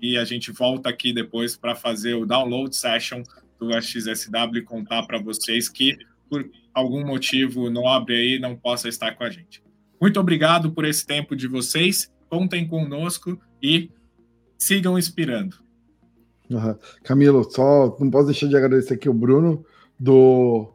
[0.00, 3.22] E a gente volta aqui depois para fazer o download session
[3.58, 5.98] do XSW e contar para vocês que,
[6.28, 9.62] por algum motivo nobre aí, não possa estar com a gente.
[10.00, 12.10] Muito obrigado por esse tempo de vocês.
[12.30, 13.90] Contem conosco e
[14.60, 15.56] sigam inspirando.
[16.50, 16.76] Uhum.
[17.02, 19.64] Camilo, só não posso deixar de agradecer aqui o Bruno,
[19.98, 20.70] do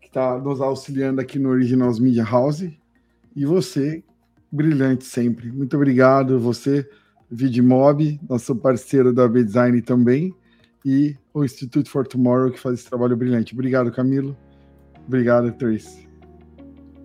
[0.00, 2.70] que está nos auxiliando aqui no Originals Media House.
[3.34, 4.02] E você,
[4.50, 5.50] brilhante sempre.
[5.50, 6.88] Muito obrigado, você,
[7.30, 10.34] Vidmob, nosso parceiro da B-Design também,
[10.84, 13.52] e o Institute for Tomorrow, que faz esse trabalho brilhante.
[13.52, 14.36] Obrigado, Camilo.
[15.06, 16.08] Obrigado, Trace.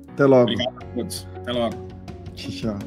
[0.10, 0.52] Até logo.
[0.52, 1.28] Obrigado a todos.
[1.36, 1.88] Até logo.
[2.36, 2.78] Tchau.